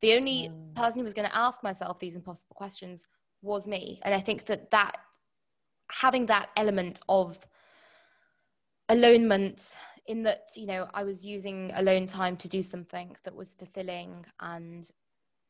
the 0.00 0.14
only 0.14 0.50
Mm. 0.50 0.74
person 0.74 0.98
who 1.00 1.04
was 1.04 1.14
going 1.14 1.28
to 1.28 1.36
ask 1.36 1.62
myself 1.62 1.98
these 1.98 2.14
impossible 2.16 2.54
questions 2.54 3.04
was 3.42 3.66
me. 3.66 4.00
And 4.04 4.14
I 4.14 4.20
think 4.20 4.44
that 4.46 4.70
that 4.70 4.96
having 5.90 6.26
that 6.26 6.50
element 6.56 7.00
of 7.08 7.38
alonement 8.88 9.74
in 10.06 10.22
that, 10.22 10.50
you 10.56 10.66
know, 10.66 10.88
I 10.94 11.02
was 11.04 11.24
using 11.24 11.72
alone 11.74 12.06
time 12.06 12.36
to 12.38 12.48
do 12.48 12.62
something 12.62 13.16
that 13.24 13.34
was 13.34 13.52
fulfilling 13.52 14.24
and 14.40 14.88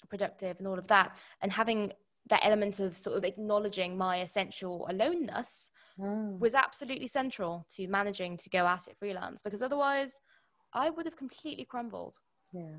productive 0.08 0.58
and 0.58 0.66
all 0.66 0.78
of 0.78 0.88
that, 0.88 1.16
and 1.42 1.52
having 1.52 1.92
that 2.28 2.40
element 2.44 2.78
of 2.80 2.96
sort 2.96 3.16
of 3.16 3.24
acknowledging 3.24 3.96
my 3.96 4.18
essential 4.20 4.86
aloneness 4.88 5.70
Mm. 5.98 6.38
was 6.38 6.54
absolutely 6.54 7.08
central 7.08 7.66
to 7.74 7.88
managing 7.88 8.36
to 8.36 8.48
go 8.50 8.68
at 8.68 8.86
it 8.86 8.96
freelance 8.96 9.42
because 9.42 9.62
otherwise 9.62 10.20
I 10.72 10.90
would 10.90 11.06
have 11.06 11.16
completely 11.16 11.64
crumbled. 11.64 12.14
Yeah. 12.52 12.76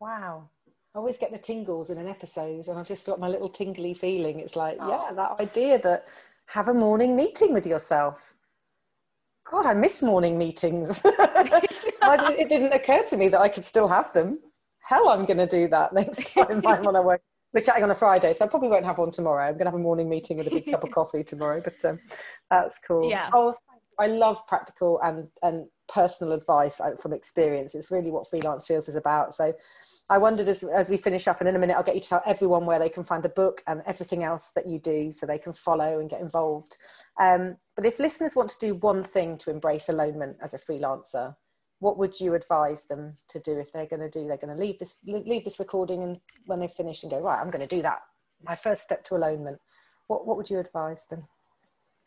Wow. 0.00 0.48
I 0.94 0.98
always 0.98 1.18
get 1.18 1.30
the 1.30 1.36
tingles 1.36 1.90
in 1.90 1.98
an 1.98 2.08
episode, 2.08 2.68
and 2.68 2.78
I've 2.78 2.86
just 2.88 3.04
got 3.04 3.20
my 3.20 3.28
little 3.28 3.50
tingly 3.50 3.92
feeling. 3.92 4.40
It's 4.40 4.56
like, 4.56 4.76
yeah, 4.78 5.08
Oh. 5.10 5.14
that 5.14 5.40
idea 5.40 5.78
that 5.80 6.06
have 6.46 6.68
a 6.68 6.74
morning 6.74 7.14
meeting 7.14 7.52
with 7.52 7.66
yourself. 7.66 8.34
God, 9.50 9.66
I 9.66 9.74
miss 9.74 10.02
morning 10.02 10.38
meetings. 10.38 11.02
It 12.06 12.48
didn't 12.48 12.72
occur 12.72 13.02
to 13.10 13.16
me 13.16 13.28
that 13.28 13.40
I 13.40 13.48
could 13.48 13.64
still 13.64 13.88
have 13.88 14.12
them. 14.12 14.38
Hell, 14.80 15.08
I'm 15.08 15.24
going 15.24 15.38
to 15.38 15.46
do 15.46 15.68
that 15.68 15.92
next 16.00 16.34
time 16.34 16.62
I'm 16.66 16.86
on 16.86 16.96
a 16.96 17.02
work. 17.02 17.22
We're 17.54 17.60
chatting 17.60 17.84
on 17.84 17.90
a 17.92 17.94
Friday, 17.94 18.32
so 18.32 18.44
I 18.44 18.48
probably 18.48 18.68
won't 18.68 18.84
have 18.84 18.98
one 18.98 19.12
tomorrow. 19.12 19.46
I'm 19.46 19.52
going 19.52 19.66
to 19.66 19.70
have 19.70 19.74
a 19.74 19.78
morning 19.78 20.08
meeting 20.08 20.38
with 20.38 20.48
a 20.48 20.50
big 20.50 20.66
cup 20.66 20.82
of 20.82 20.90
coffee 20.94 21.22
tomorrow, 21.22 21.62
but 21.62 21.82
um, 21.84 22.00
that's 22.50 22.80
cool. 22.80 23.08
Yeah. 23.08 23.30
Oh. 23.32 23.54
I 23.96 24.08
love 24.08 24.44
practical 24.48 25.00
and 25.02 25.28
and 25.42 25.68
personal 25.86 26.32
advice 26.32 26.80
uh, 26.80 26.96
from 27.00 27.12
experience. 27.12 27.76
It's 27.76 27.92
really 27.92 28.10
what 28.10 28.28
freelance 28.28 28.66
feels 28.66 28.88
is 28.88 28.96
about. 28.96 29.36
So, 29.36 29.52
I 30.10 30.18
wondered 30.18 30.48
as 30.48 30.64
as 30.64 30.90
we 30.90 30.96
finish 30.96 31.28
up, 31.28 31.38
and 31.38 31.48
in 31.48 31.54
a 31.54 31.58
minute, 31.60 31.76
I'll 31.76 31.84
get 31.84 31.94
you 31.94 32.00
to 32.00 32.08
tell 32.08 32.22
everyone 32.26 32.66
where 32.66 32.80
they 32.80 32.88
can 32.88 33.04
find 33.04 33.22
the 33.22 33.28
book 33.28 33.62
and 33.68 33.82
everything 33.86 34.24
else 34.24 34.50
that 34.56 34.66
you 34.66 34.80
do, 34.80 35.12
so 35.12 35.24
they 35.24 35.38
can 35.38 35.52
follow 35.52 36.00
and 36.00 36.10
get 36.10 36.20
involved. 36.20 36.76
Um, 37.20 37.56
but 37.76 37.86
if 37.86 38.00
listeners 38.00 38.34
want 38.34 38.50
to 38.50 38.58
do 38.58 38.74
one 38.74 39.04
thing 39.04 39.38
to 39.38 39.50
embrace 39.50 39.86
alonement 39.86 40.34
as 40.42 40.54
a 40.54 40.58
freelancer, 40.58 41.36
what 41.84 41.98
would 41.98 42.18
you 42.18 42.32
advise 42.32 42.86
them 42.86 43.12
to 43.28 43.38
do 43.40 43.58
if 43.58 43.70
they're 43.70 43.84
going 43.84 44.00
to 44.00 44.08
do? 44.08 44.26
They're 44.26 44.38
going 44.38 44.56
to 44.56 44.60
leave 44.60 44.78
this 44.78 44.96
leave 45.04 45.44
this 45.44 45.58
recording, 45.58 46.02
and 46.02 46.18
when 46.46 46.58
they 46.58 46.66
finish 46.66 47.02
and 47.02 47.12
go 47.12 47.20
right, 47.20 47.38
I'm 47.38 47.50
going 47.50 47.68
to 47.68 47.76
do 47.76 47.82
that. 47.82 48.00
My 48.42 48.54
first 48.54 48.84
step 48.84 49.04
to 49.04 49.14
alonement. 49.14 49.58
What 50.06 50.26
what 50.26 50.38
would 50.38 50.48
you 50.48 50.58
advise 50.58 51.06
them? 51.08 51.22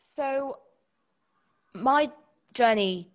So 0.02 0.58
my 1.74 2.10
journey 2.54 3.12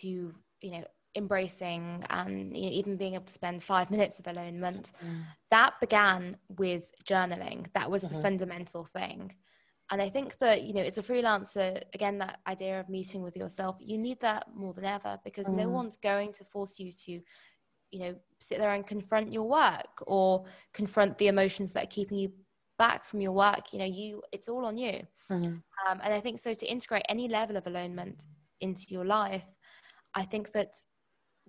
to, 0.00 0.34
you 0.62 0.70
know, 0.70 0.84
embracing 1.14 2.02
and 2.08 2.56
you 2.56 2.62
know, 2.70 2.76
even 2.80 2.96
being 2.96 3.12
able 3.12 3.26
to 3.26 3.32
spend 3.40 3.62
five 3.62 3.90
minutes 3.90 4.18
of 4.18 4.24
alonement, 4.24 4.92
that 5.50 5.74
began 5.78 6.38
with 6.56 6.84
journaling. 7.04 7.66
That 7.74 7.90
was 7.90 8.02
the 8.02 8.14
Mhm. 8.14 8.22
fundamental 8.22 8.84
thing. 8.84 9.34
And 9.90 10.02
I 10.02 10.08
think 10.10 10.36
that, 10.38 10.62
you 10.62 10.74
know, 10.74 10.82
it's 10.82 10.98
a 10.98 11.02
freelancer, 11.02 11.82
again, 11.94 12.18
that 12.18 12.40
idea 12.46 12.78
of 12.80 12.88
meeting 12.88 13.22
with 13.22 13.36
yourself, 13.36 13.76
you 13.80 13.96
need 13.96 14.20
that 14.20 14.46
more 14.54 14.74
than 14.74 14.84
ever 14.84 15.18
because 15.24 15.48
no 15.48 15.68
Mm. 15.68 15.72
one's 15.72 15.96
going 15.96 16.32
to 16.34 16.44
force 16.44 16.78
you 16.78 16.92
to, 16.92 17.12
you 17.90 18.00
know, 18.00 18.14
sit 18.38 18.58
there 18.58 18.70
and 18.70 18.86
confront 18.86 19.32
your 19.32 19.48
work 19.48 20.02
or 20.06 20.44
confront 20.74 21.16
the 21.16 21.28
emotions 21.28 21.72
that 21.72 21.84
are 21.84 21.88
keeping 21.88 22.18
you 22.18 22.32
back 22.76 23.04
from 23.04 23.20
your 23.22 23.32
work. 23.32 23.72
You 23.72 23.78
know, 23.78 23.86
you, 23.86 24.22
it's 24.30 24.48
all 24.48 24.66
on 24.66 24.76
you. 24.76 25.06
Mhm. 25.30 25.62
Um, 25.88 26.00
and 26.02 26.12
I 26.12 26.20
think 26.20 26.38
so 26.38 26.52
to 26.52 26.66
integrate 26.66 27.04
any 27.08 27.28
level 27.28 27.56
of 27.56 27.64
alonement 27.64 28.26
into 28.60 28.86
your 28.90 29.04
life, 29.06 29.44
I 30.14 30.24
think 30.24 30.52
that 30.52 30.74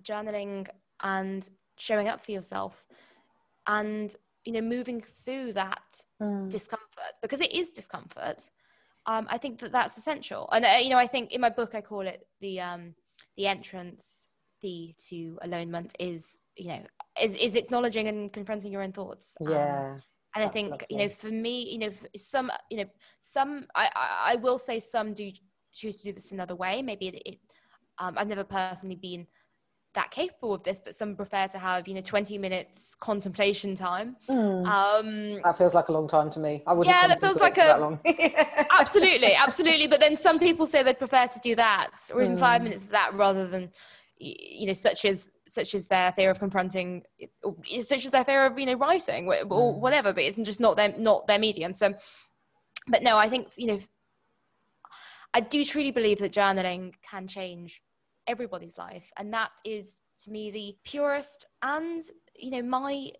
journaling 0.01 0.67
and 1.01 1.47
showing 1.77 2.07
up 2.07 2.21
for 2.21 2.31
yourself 2.31 2.85
and, 3.67 4.15
you 4.45 4.53
know, 4.53 4.61
moving 4.61 5.01
through 5.01 5.53
that 5.53 6.03
Mm. 6.21 6.49
discomfort 6.49 7.13
because 7.21 7.41
it 7.41 7.53
is 7.53 7.69
discomfort. 7.69 8.49
Um, 9.05 9.27
I 9.29 9.37
think 9.37 9.59
that 9.59 9.71
that's 9.71 9.97
essential. 9.97 10.49
And, 10.51 10.65
uh, 10.65 10.77
you 10.81 10.89
know, 10.89 10.97
I 10.97 11.07
think 11.07 11.31
in 11.31 11.41
my 11.41 11.49
book, 11.49 11.73
I 11.73 11.81
call 11.81 12.01
it 12.01 12.27
the, 12.41 12.59
um, 12.59 12.95
the 13.37 13.47
entrance 13.47 14.27
fee 14.59 14.95
to 15.09 15.37
alonement 15.43 15.93
is 15.99 16.39
you 16.57 16.67
know 16.67 16.81
is, 17.21 17.35
is 17.35 17.55
acknowledging 17.55 18.07
and 18.07 18.31
confronting 18.31 18.71
your 18.71 18.81
own 18.81 18.91
thoughts 18.91 19.37
um, 19.45 19.53
yeah 19.53 19.79
um, 19.79 19.85
and 20.35 20.43
i 20.43 20.47
think 20.47 20.71
lovely. 20.71 20.87
you 20.89 20.97
know 20.97 21.09
for 21.09 21.27
me 21.29 21.69
you 21.69 21.79
know 21.79 21.89
some 22.17 22.51
you 22.69 22.77
know 22.77 22.85
some 23.19 23.65
I, 23.75 23.89
I, 23.95 24.31
I 24.33 24.35
will 24.35 24.57
say 24.57 24.79
some 24.79 25.13
do 25.13 25.29
choose 25.73 26.01
to 26.01 26.09
do 26.09 26.13
this 26.13 26.31
another 26.31 26.55
way 26.55 26.81
maybe 26.81 27.07
it, 27.07 27.21
it 27.25 27.39
um, 27.99 28.15
i've 28.17 28.27
never 28.27 28.43
personally 28.43 28.95
been 28.95 29.25
that 29.99 30.11
capable 30.11 30.53
of 30.53 30.63
this, 30.63 30.79
but 30.83 30.95
some 30.95 31.13
prefer 31.13 31.45
to 31.47 31.59
have, 31.59 31.85
you 31.85 31.93
know, 31.93 32.01
20 32.01 32.37
minutes 32.37 32.95
contemplation 33.01 33.75
time. 33.75 34.15
Mm. 34.29 34.65
Um, 34.65 35.41
that 35.43 35.57
feels 35.57 35.75
like 35.75 35.89
a 35.89 35.91
long 35.91 36.07
time 36.07 36.31
to 36.31 36.39
me. 36.39 36.63
I 36.65 36.71
wouldn't. 36.71 36.95
Yeah, 36.95 37.07
that 37.09 37.19
feels 37.19 37.35
like 37.35 37.57
a. 37.57 37.77
Long. 37.77 37.99
Absolutely, 38.79 39.33
absolutely. 39.35 39.87
But 39.87 39.99
then 39.99 40.15
some 40.15 40.39
people 40.39 40.65
say 40.65 40.83
they'd 40.83 40.97
prefer 40.97 41.27
to 41.27 41.39
do 41.39 41.53
that, 41.55 42.09
or 42.13 42.21
even 42.21 42.37
mm. 42.37 42.39
five 42.39 42.61
minutes 42.61 42.85
of 42.85 42.91
that, 42.91 43.13
rather 43.13 43.45
than, 43.45 43.71
you 44.17 44.67
know, 44.67 44.73
such 44.73 45.03
as 45.03 45.27
such 45.49 45.75
as 45.75 45.85
their 45.87 46.13
fear 46.13 46.29
of 46.29 46.39
confronting, 46.39 47.03
such 47.81 48.05
as 48.05 48.11
their 48.11 48.23
fear 48.23 48.45
of, 48.45 48.57
you 48.57 48.67
know, 48.67 48.75
writing 48.75 49.27
or, 49.27 49.35
or 49.49 49.73
mm. 49.73 49.79
whatever. 49.79 50.13
But 50.13 50.23
it's 50.23 50.37
just 50.37 50.61
not 50.61 50.77
their 50.77 50.93
not 50.97 51.27
their 51.27 51.39
medium. 51.39 51.73
So, 51.73 51.93
but 52.87 53.03
no, 53.03 53.17
I 53.17 53.27
think 53.27 53.49
you 53.57 53.67
know, 53.67 53.79
I 55.33 55.41
do 55.41 55.65
truly 55.65 55.91
believe 55.91 56.19
that 56.19 56.31
journaling 56.31 56.93
can 57.01 57.27
change 57.27 57.81
everybody's 58.29 58.77
life. 58.77 59.11
And 59.17 59.33
that 59.33 59.51
is 59.65 59.99
to 60.23 60.31
me 60.31 60.51
the 60.51 60.77
purest 60.83 61.45
and 61.63 62.03
you 62.35 62.51
know 62.51 62.61
my 62.61 63.11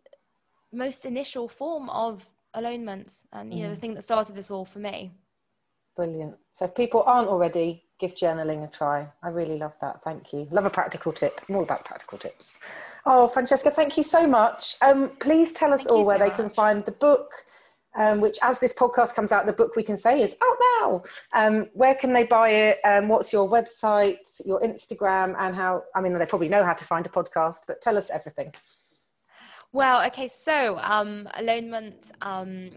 most 0.72 1.06
initial 1.06 1.48
form 1.48 1.90
of 1.90 2.28
alonement 2.54 3.24
and 3.34 3.54
you 3.54 3.64
know 3.64 3.70
the 3.72 3.78
mm. 3.78 3.82
thing 3.82 3.94
that 3.96 4.04
started 4.04 4.36
this 4.36 4.52
all 4.52 4.66
for 4.66 4.80
me. 4.80 5.12
Brilliant. 5.96 6.36
So 6.54 6.66
if 6.66 6.76
people 6.76 7.04
aren't 7.04 7.28
already 7.28 7.84
give 8.00 8.16
journaling 8.16 8.64
a 8.64 8.68
try. 8.68 9.06
I 9.22 9.28
really 9.28 9.58
love 9.58 9.78
that. 9.82 10.02
Thank 10.04 10.32
you. 10.32 10.48
Love 10.52 10.66
a 10.66 10.70
practical 10.70 11.12
tip. 11.12 11.42
More 11.50 11.64
about 11.64 11.84
practical 11.84 12.18
tips. 12.18 12.60
Oh 13.06 13.28
francesca 13.28 13.72
thank 13.72 13.98
you 13.98 14.04
so 14.04 14.26
much. 14.26 14.76
Um, 14.82 15.10
please 15.20 15.52
tell 15.52 15.74
us 15.74 15.84
thank 15.84 15.92
all 15.92 16.06
where 16.06 16.18
so 16.18 16.24
they 16.24 16.30
much. 16.30 16.38
can 16.38 16.50
find 16.50 16.86
the 16.86 16.92
book 16.92 17.30
um, 18.00 18.22
which 18.22 18.38
as 18.42 18.60
this 18.60 18.74
podcast 18.74 19.14
comes 19.14 19.32
out, 19.32 19.46
the 19.46 19.54
book 19.54 19.76
we 19.76 19.84
can 19.84 19.98
say 19.98 20.22
is 20.22 20.36
out 20.42 20.58
now. 20.82 21.04
Um, 21.34 21.68
where 21.74 21.96
can 21.96 22.14
they 22.14 22.24
buy 22.24 22.50
it? 22.50 22.80
Um, 22.86 23.10
what's 23.10 23.32
your 23.32 23.48
website, 23.48 24.42
your 24.46 24.62
Instagram, 24.62 25.36
and 25.38 25.54
how? 25.54 25.84
I 25.94 26.02
mean, 26.02 26.18
they 26.18 26.26
probably 26.26 26.50
know 26.50 26.64
how 26.64 26.74
to 26.74 26.86
find 26.86 27.06
a 27.06 27.10
podcast, 27.10 27.62
but 27.68 27.82
tell 27.82 27.98
us 27.98 28.10
everything. 28.10 28.54
Well, 29.72 30.04
okay, 30.08 30.30
so 30.30 30.80
um, 30.82 31.28
Alonement 31.38 32.12
um, 32.22 32.72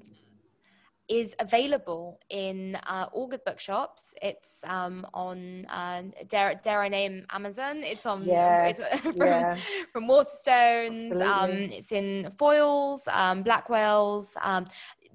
is 1.08 1.34
available 1.38 2.20
in 2.30 2.76
uh, 2.86 3.06
all 3.12 3.26
good 3.26 3.44
bookshops. 3.44 4.14
It's 4.20 4.62
um, 4.66 5.06
on 5.14 5.66
uh, 5.66 6.02
dare, 6.28 6.60
dare 6.62 6.82
I 6.82 6.88
name 6.88 7.26
Amazon. 7.30 7.82
It's 7.82 8.06
on 8.06 8.24
yes, 8.24 8.78
it's 8.78 9.00
from, 9.02 9.16
yeah. 9.16 9.56
from 9.92 10.08
Waterstones. 10.08 11.12
Um, 11.20 11.50
it's 11.50 11.92
in 11.92 12.32
Foyles, 12.36 13.08
um, 13.08 13.42
Blackwell's. 13.42 14.36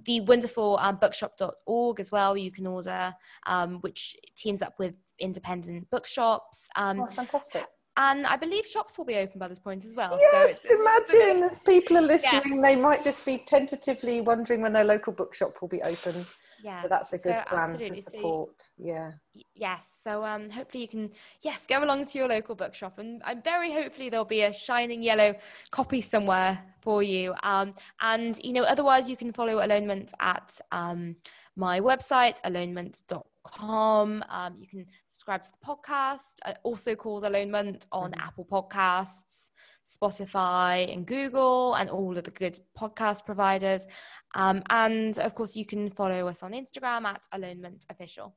The 0.07 0.21
wonderful 0.21 0.79
um, 0.81 0.95
bookshop.org 0.95 1.99
as 1.99 2.11
well, 2.11 2.35
you 2.35 2.49
can 2.49 2.65
order, 2.65 3.13
um, 3.45 3.79
which 3.81 4.15
teams 4.35 4.61
up 4.61 4.73
with 4.79 4.95
independent 5.19 5.89
bookshops. 5.89 6.67
Um, 6.75 7.01
oh, 7.01 7.07
fantastic. 7.07 7.65
And 7.97 8.25
I 8.25 8.37
believe 8.37 8.65
shops 8.65 8.97
will 8.97 9.05
be 9.05 9.15
open 9.15 9.37
by 9.37 9.47
this 9.47 9.59
point 9.59 9.83
as 9.83 9.95
well. 9.95 10.17
Yes, 10.19 10.63
so 10.63 10.79
imagine 10.79 11.43
as 11.43 11.61
people 11.61 11.97
are 11.97 12.01
listening, 12.01 12.41
yes. 12.45 12.61
they 12.61 12.75
might 12.75 13.03
just 13.03 13.25
be 13.25 13.39
tentatively 13.39 14.21
wondering 14.21 14.61
when 14.61 14.71
their 14.71 14.85
local 14.85 15.11
bookshop 15.11 15.61
will 15.61 15.67
be 15.67 15.81
open. 15.81 16.25
Yeah, 16.63 16.81
so 16.81 16.87
that's 16.87 17.13
a 17.13 17.17
good 17.17 17.37
so 17.37 17.43
plan 17.43 17.63
absolutely. 17.63 17.95
to 17.95 18.01
support. 18.01 18.61
So, 18.61 18.67
yeah. 18.77 19.11
Yes. 19.55 19.99
So 20.01 20.23
um, 20.23 20.49
hopefully 20.49 20.81
you 20.81 20.87
can 20.87 21.11
yes 21.41 21.65
go 21.67 21.83
along 21.83 22.05
to 22.07 22.17
your 22.17 22.27
local 22.27 22.55
bookshop, 22.55 22.99
and 22.99 23.21
I'm 23.25 23.41
very 23.41 23.71
hopefully 23.71 24.09
there'll 24.09 24.25
be 24.25 24.43
a 24.43 24.53
shining 24.53 25.03
yellow 25.03 25.35
copy 25.71 26.01
somewhere 26.01 26.59
for 26.81 27.03
you. 27.03 27.33
Um, 27.43 27.73
and 28.01 28.39
you 28.43 28.53
know 28.53 28.63
otherwise 28.63 29.09
you 29.09 29.17
can 29.17 29.31
follow 29.31 29.57
Alonement 29.57 30.11
at 30.19 30.59
um, 30.71 31.15
my 31.55 31.79
website 31.79 32.41
alonement.com. 32.43 34.23
Um, 34.29 34.55
you 34.59 34.67
can 34.67 34.85
subscribe 35.09 35.43
to 35.43 35.51
the 35.51 35.65
podcast, 35.65 36.39
uh, 36.45 36.53
also 36.63 36.95
called 36.95 37.23
Alonement 37.23 37.87
on 37.91 38.11
mm-hmm. 38.11 38.21
Apple 38.21 38.45
Podcasts. 38.49 39.49
Spotify 39.87 40.91
and 40.93 41.05
Google 41.05 41.75
and 41.75 41.89
all 41.89 42.17
of 42.17 42.23
the 42.23 42.31
good 42.31 42.59
podcast 42.77 43.25
providers. 43.25 43.87
Um, 44.35 44.61
and 44.69 45.17
of 45.19 45.33
course, 45.33 45.55
you 45.55 45.65
can 45.65 45.89
follow 45.89 46.27
us 46.27 46.43
on 46.43 46.51
Instagram 46.51 47.05
at 47.05 47.25
Alonement 47.33 47.85
Official. 47.89 48.35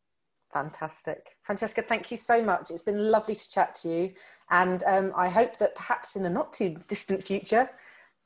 Fantastic. 0.52 1.36
Francesca, 1.42 1.82
thank 1.82 2.10
you 2.10 2.16
so 2.16 2.42
much. 2.42 2.70
It's 2.70 2.82
been 2.82 3.10
lovely 3.10 3.34
to 3.34 3.50
chat 3.50 3.74
to 3.76 3.88
you. 3.88 4.12
And 4.50 4.82
um, 4.84 5.12
I 5.16 5.28
hope 5.28 5.58
that 5.58 5.74
perhaps 5.74 6.16
in 6.16 6.22
the 6.22 6.30
not 6.30 6.52
too 6.52 6.76
distant 6.88 7.22
future, 7.22 7.68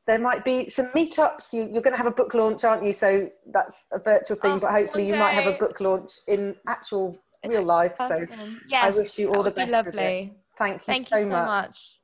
there 0.07 0.19
might 0.19 0.45
be 0.45 0.69
some 0.71 0.87
meetups. 0.89 1.53
You, 1.53 1.65
are 1.65 1.83
going 1.83 1.93
to 1.93 1.97
have 1.97 2.07
a 2.07 2.11
book 2.11 2.35
launch, 2.35 2.65
aren't 2.65 2.85
you? 2.85 2.93
So 2.93 3.31
that's 3.47 3.85
a 3.93 3.99
virtual 3.99 4.37
thing, 4.37 4.53
oh, 4.53 4.61
but 4.61 4.71
hopefully 4.71 5.07
you 5.07 5.17
might 5.17 5.33
have 5.33 5.47
a 5.47 5.57
book 5.57 5.81
launch 5.81 6.13
in 6.29 6.57
actual 6.67 7.17
real 7.47 7.63
life. 7.63 7.97
So 7.97 8.27
yes, 8.69 8.85
I 8.85 8.91
wish 8.91 9.19
you 9.19 9.33
all 9.33 9.43
the 9.43 9.51
best. 9.51 9.73
Lovely. 9.73 10.35
Thank 10.57 10.87
you 10.87 10.95
Thank 10.95 11.09
so, 11.09 11.17
you 11.19 11.25
so 11.25 11.31
much. 11.31 11.47
much. 11.47 12.01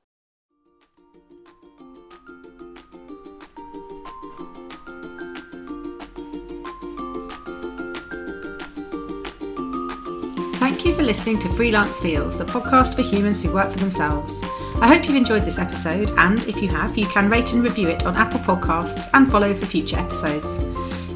You 10.91 10.97
for 10.97 11.03
listening 11.03 11.39
to 11.39 11.49
Freelance 11.51 12.01
Feels, 12.01 12.37
the 12.39 12.45
podcast 12.45 12.97
for 12.97 13.03
humans 13.03 13.43
who 13.43 13.53
work 13.53 13.71
for 13.71 13.79
themselves. 13.79 14.43
I 14.81 14.89
hope 14.89 15.05
you've 15.05 15.15
enjoyed 15.15 15.45
this 15.45 15.59
episode, 15.59 16.11
and 16.17 16.45
if 16.47 16.61
you 16.61 16.69
have, 16.69 16.99
you 16.99 17.07
can 17.07 17.29
rate 17.31 17.53
and 17.53 17.63
review 17.63 17.89
it 17.89 18.07
on 18.07 18.17
Apple 18.17 18.41
Podcasts 18.41 19.09
and 19.15 19.31
follow 19.31 19.55
for 19.55 19.67
future 19.67 19.99
episodes. 19.99 20.59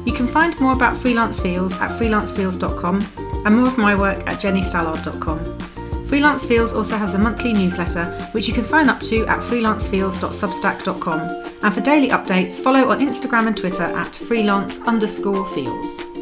You 0.05 0.13
can 0.13 0.27
find 0.27 0.57
more 0.61 0.73
about 0.73 0.95
Freelance 0.95 1.39
Feels 1.41 1.75
at 1.81 1.89
freelancefeels.com 1.91 3.43
and 3.45 3.55
more 3.55 3.67
of 3.67 3.77
my 3.77 3.95
work 3.95 4.19
at 4.27 4.39
jennystallard.com. 4.39 6.05
Freelance 6.05 6.45
Feels 6.45 6.73
also 6.73 6.95
has 6.95 7.15
a 7.15 7.19
monthly 7.19 7.51
newsletter 7.51 8.05
which 8.31 8.47
you 8.47 8.53
can 8.53 8.63
sign 8.63 8.87
up 8.87 9.01
to 9.01 9.25
at 9.27 9.39
freelancefeels.substack.com. 9.39 11.19
And 11.63 11.73
for 11.73 11.81
daily 11.81 12.09
updates, 12.09 12.61
follow 12.61 12.91
on 12.91 12.99
Instagram 12.99 13.47
and 13.47 13.57
Twitter 13.57 13.83
at 13.83 14.15
freelance 14.15 14.79
underscore 14.83 15.45
feels. 15.47 16.14